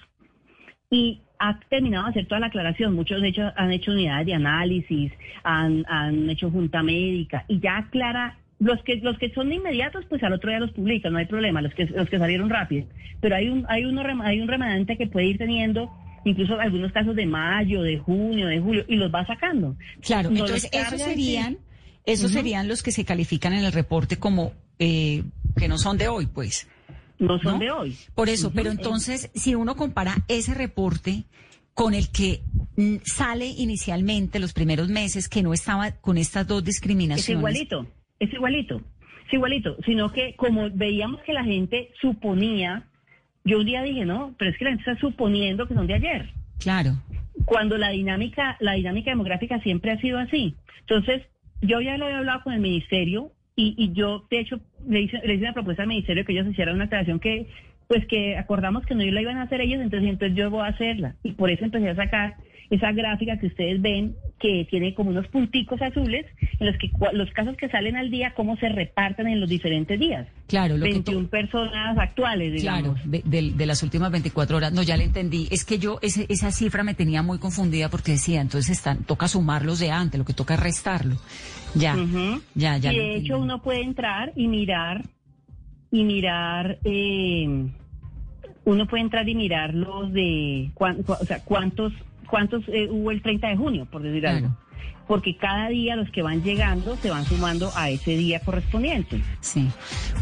[0.90, 2.94] y ha terminado de hacer toda la aclaración.
[2.94, 5.12] Muchos de hecho han hecho unidades de análisis,
[5.42, 10.22] han, han hecho junta médica y ya aclara los que los que son inmediatos pues
[10.22, 12.86] al otro día los publican, no hay problema, los que los que salieron rápido,
[13.20, 15.90] pero hay un hay uno hay un remanente que puede ir teniendo
[16.24, 19.74] incluso algunos casos de mayo, de junio, de julio y los va sacando.
[20.00, 21.58] Claro, entonces esos serían
[22.06, 25.24] esos serían los que se califican en el reporte como eh,
[25.56, 26.68] que no son de hoy, pues
[27.22, 27.96] no son de hoy.
[28.14, 31.24] Por eso, pero entonces, si uno compara ese reporte
[31.74, 32.40] con el que
[32.76, 37.28] mm, sale inicialmente los primeros meses, que no estaba con estas dos discriminaciones.
[37.28, 37.86] Es igualito,
[38.18, 38.82] es igualito,
[39.26, 42.84] es igualito, sino que como veíamos que la gente suponía,
[43.44, 45.94] yo un día dije, no, pero es que la gente está suponiendo que son de
[45.94, 46.30] ayer.
[46.58, 46.92] Claro.
[47.46, 50.54] Cuando la dinámica, la dinámica demográfica siempre ha sido así.
[50.80, 51.22] Entonces,
[51.62, 55.18] yo ya lo he hablado con el ministerio y, y yo, de hecho, le hice,
[55.24, 57.46] le hice una propuesta al ministerio que ellos hicieran una aclaración que,
[57.88, 60.68] pues que acordamos que no la iban a hacer ellos, entonces, entonces yo voy a
[60.68, 61.14] hacerla.
[61.22, 62.36] Y por eso empecé a sacar
[62.72, 66.24] esa gráfica que ustedes ven, que tiene como unos punticos azules,
[66.58, 70.00] en los que los casos que salen al día, cómo se reparten en los diferentes
[70.00, 70.26] días.
[70.48, 72.98] Claro, lo 21 personas actuales, digamos.
[73.02, 74.72] Claro, de, las últimas 24 horas.
[74.72, 75.48] No, ya le entendí.
[75.50, 79.28] Es que yo, ese, esa cifra me tenía muy confundida porque decía, entonces están, toca
[79.28, 81.16] sumarlos de antes, lo que toca es restarlo.
[81.74, 81.94] Ya,
[82.54, 82.90] ya, ya.
[82.90, 85.02] Y de hecho uno puede entrar y mirar,
[85.90, 87.68] y mirar, eh,
[88.64, 91.92] uno puede entrar y mirar los de, o sea, cuántos,
[92.32, 94.48] cuántos eh, hubo el 30 de junio, por decir algo
[95.06, 99.22] porque cada día los que van llegando se van sumando a ese día correspondiente.
[99.40, 99.68] Sí.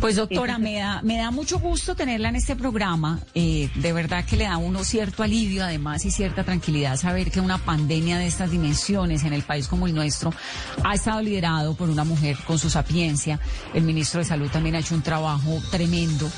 [0.00, 3.20] Pues doctora, me da, me da mucho gusto tenerla en este programa.
[3.34, 7.40] Eh, de verdad que le da uno cierto alivio además y cierta tranquilidad saber que
[7.40, 10.32] una pandemia de estas dimensiones en el país como el nuestro
[10.82, 13.38] ha estado liderado por una mujer con su sapiencia.
[13.74, 16.28] El ministro de Salud también ha hecho un trabajo tremendo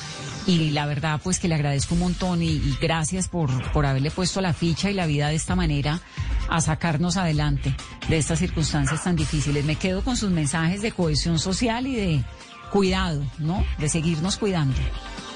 [0.47, 4.41] y la verdad pues que le agradezco un montón y, gracias por, por haberle puesto
[4.41, 6.01] la ficha y la vida de esta manera
[6.49, 7.75] a sacarnos adelante
[8.09, 9.65] de estas circunstancias tan difíciles.
[9.65, 12.25] Me quedo con sus mensajes de cohesión social y de
[12.71, 13.65] cuidado, ¿no?
[13.79, 14.75] De seguirnos cuidando.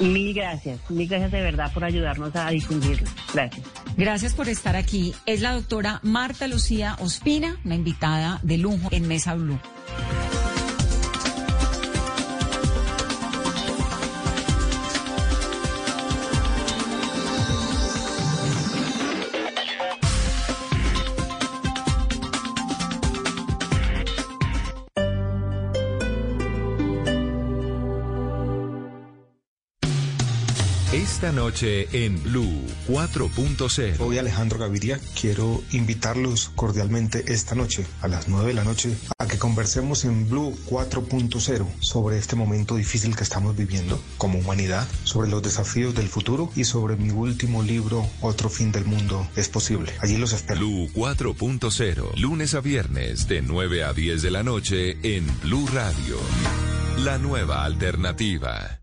[0.00, 3.08] Mil gracias, mil gracias de verdad por ayudarnos a difundirlo.
[3.32, 3.66] Gracias.
[3.96, 5.14] Gracias por estar aquí.
[5.26, 9.58] Es la doctora Marta Lucía Ospina, una invitada de lujo en Mesa Blue.
[31.16, 33.96] Esta noche en Blue 4.0.
[33.96, 35.00] Soy Alejandro Gaviria.
[35.18, 40.28] Quiero invitarlos cordialmente esta noche a las 9 de la noche a que conversemos en
[40.28, 46.08] Blue 4.0 sobre este momento difícil que estamos viviendo como humanidad, sobre los desafíos del
[46.08, 49.94] futuro y sobre mi último libro, Otro fin del mundo es posible.
[50.00, 50.60] Allí los espero.
[50.60, 56.18] Blue 4.0, lunes a viernes de 9 a 10 de la noche en Blue Radio.
[56.98, 58.82] La nueva alternativa.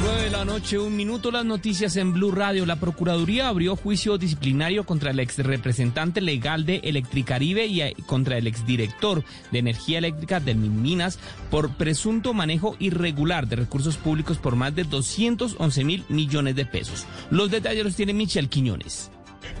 [0.00, 2.64] 9 de la noche, un minuto, las noticias en Blue Radio.
[2.66, 8.38] La Procuraduría abrió juicio disciplinario contra el ex representante legal de Electricaribe y eh, contra
[8.38, 11.18] el exdirector de Energía Eléctrica del Minas
[11.50, 17.06] por presunto manejo irregular de recursos públicos por más de 211 mil millones de pesos.
[17.30, 19.10] Los detalles los tiene Michel Quiñones.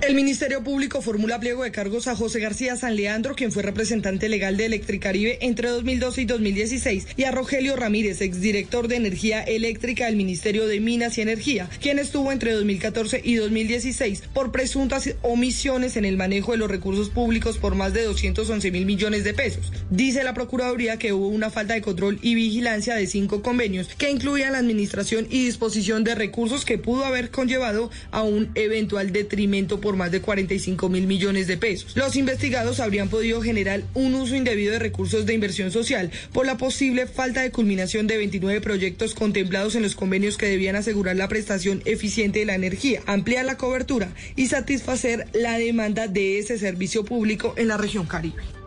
[0.00, 4.28] El Ministerio Público formula pliego de cargos a José García San Leandro, quien fue representante
[4.28, 10.06] legal de Electricaribe entre 2012 y 2016, y a Rogelio Ramírez, exdirector de Energía Eléctrica
[10.06, 15.96] del Ministerio de Minas y Energía, quien estuvo entre 2014 y 2016 por presuntas omisiones
[15.96, 19.72] en el manejo de los recursos públicos por más de 211 mil millones de pesos.
[19.90, 24.10] Dice la Procuraduría que hubo una falta de control y vigilancia de cinco convenios que
[24.10, 29.77] incluían la administración y disposición de recursos que pudo haber conllevado a un eventual detrimento
[29.80, 31.96] por más de 45 mil millones de pesos.
[31.96, 36.56] Los investigados habrían podido generar un uso indebido de recursos de inversión social por la
[36.56, 41.28] posible falta de culminación de 29 proyectos contemplados en los convenios que debían asegurar la
[41.28, 47.04] prestación eficiente de la energía, ampliar la cobertura y satisfacer la demanda de ese servicio
[47.04, 48.57] público en la región Caribe.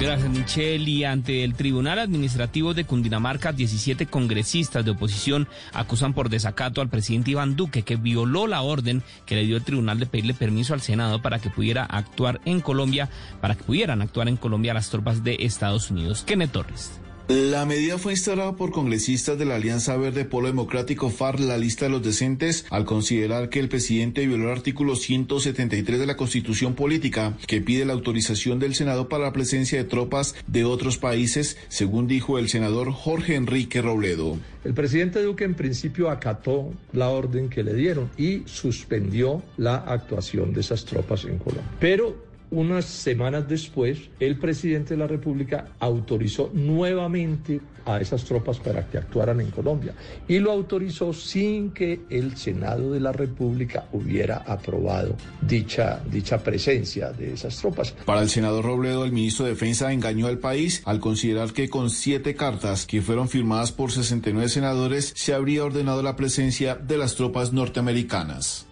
[0.00, 0.90] Gracias, Michelle.
[0.90, 6.88] Y ante el Tribunal Administrativo de Cundinamarca, 17 congresistas de oposición acusan por desacato al
[6.88, 10.72] presidente Iván Duque, que violó la orden que le dio el tribunal de pedirle permiso
[10.72, 13.10] al Senado para que pudiera actuar en Colombia,
[13.42, 16.22] para que pudieran actuar en Colombia las tropas de Estados Unidos.
[16.22, 16.98] Kenneth Torres.
[17.30, 21.84] La medida fue instalada por congresistas de la Alianza Verde Polo Democrático FARC, la lista
[21.84, 26.74] de los decentes, al considerar que el presidente violó el artículo 173 de la Constitución
[26.74, 31.56] Política, que pide la autorización del Senado para la presencia de tropas de otros países,
[31.68, 34.36] según dijo el senador Jorge Enrique Robledo.
[34.64, 40.52] El presidente Duque en principio acató la orden que le dieron y suspendió la actuación
[40.52, 41.70] de esas tropas en Colombia.
[41.78, 48.86] Pero unas semanas después, el presidente de la República autorizó nuevamente a esas tropas para
[48.86, 49.94] que actuaran en Colombia
[50.28, 57.12] y lo autorizó sin que el Senado de la República hubiera aprobado dicha, dicha presencia
[57.12, 57.92] de esas tropas.
[58.04, 61.90] Para el senador Robledo, el ministro de Defensa engañó al país al considerar que con
[61.90, 67.14] siete cartas que fueron firmadas por 69 senadores se habría ordenado la presencia de las
[67.14, 68.66] tropas norteamericanas.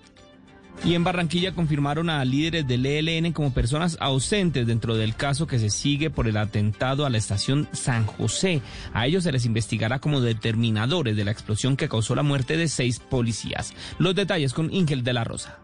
[0.84, 5.58] Y en Barranquilla confirmaron a líderes del ELN como personas ausentes dentro del caso que
[5.58, 8.62] se sigue por el atentado a la estación San José.
[8.94, 12.68] A ellos se les investigará como determinadores de la explosión que causó la muerte de
[12.68, 13.74] seis policías.
[13.98, 15.58] Los detalles con Ingel de la Rosa.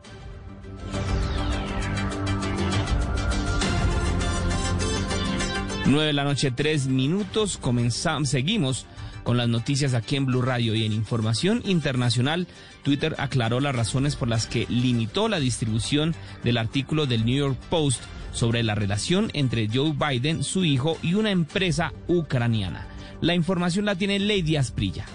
[5.87, 7.57] Nueve de la noche, tres minutos.
[7.59, 8.87] Comenzamos, seguimos
[9.25, 12.47] con las noticias aquí en Blue Radio y en información internacional.
[12.85, 16.15] Twitter aclaró las razones por las que limitó la distribución
[16.45, 18.03] del artículo del New York Post
[18.33, 22.87] sobre la relación entre Joe Biden, su hijo y una empresa ucraniana.
[23.21, 25.07] La información la tiene Lady Asprilla.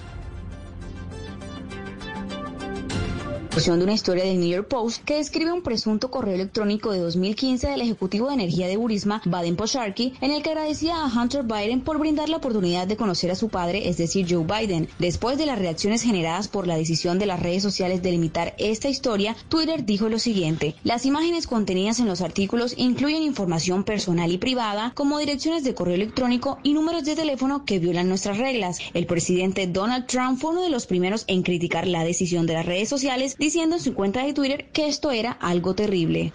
[3.59, 7.67] De una historia del New York Post que describe un presunto correo electrónico de 2015
[7.67, 11.81] del ejecutivo de energía de Burisma, Baden Posharki, en el que agradecía a Hunter Biden
[11.81, 14.87] por brindar la oportunidad de conocer a su padre, es decir, Joe Biden.
[14.97, 18.87] Después de las reacciones generadas por la decisión de las redes sociales de limitar esta
[18.87, 24.37] historia, Twitter dijo lo siguiente: Las imágenes contenidas en los artículos incluyen información personal y
[24.37, 28.79] privada, como direcciones de correo electrónico y números de teléfono que violan nuestras reglas.
[28.93, 32.65] El presidente Donald Trump fue uno de los primeros en criticar la decisión de las
[32.65, 36.31] redes sociales, diciendo en su cuenta de Twitter que esto era algo terrible.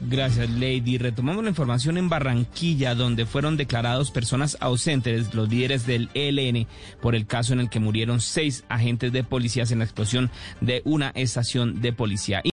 [0.00, 0.98] Gracias, Lady.
[0.98, 6.66] Retomamos la información en Barranquilla, donde fueron declarados personas ausentes los líderes del ELN
[7.00, 10.30] por el caso en el que murieron seis agentes de policías en la explosión
[10.60, 12.42] de una estación de policía.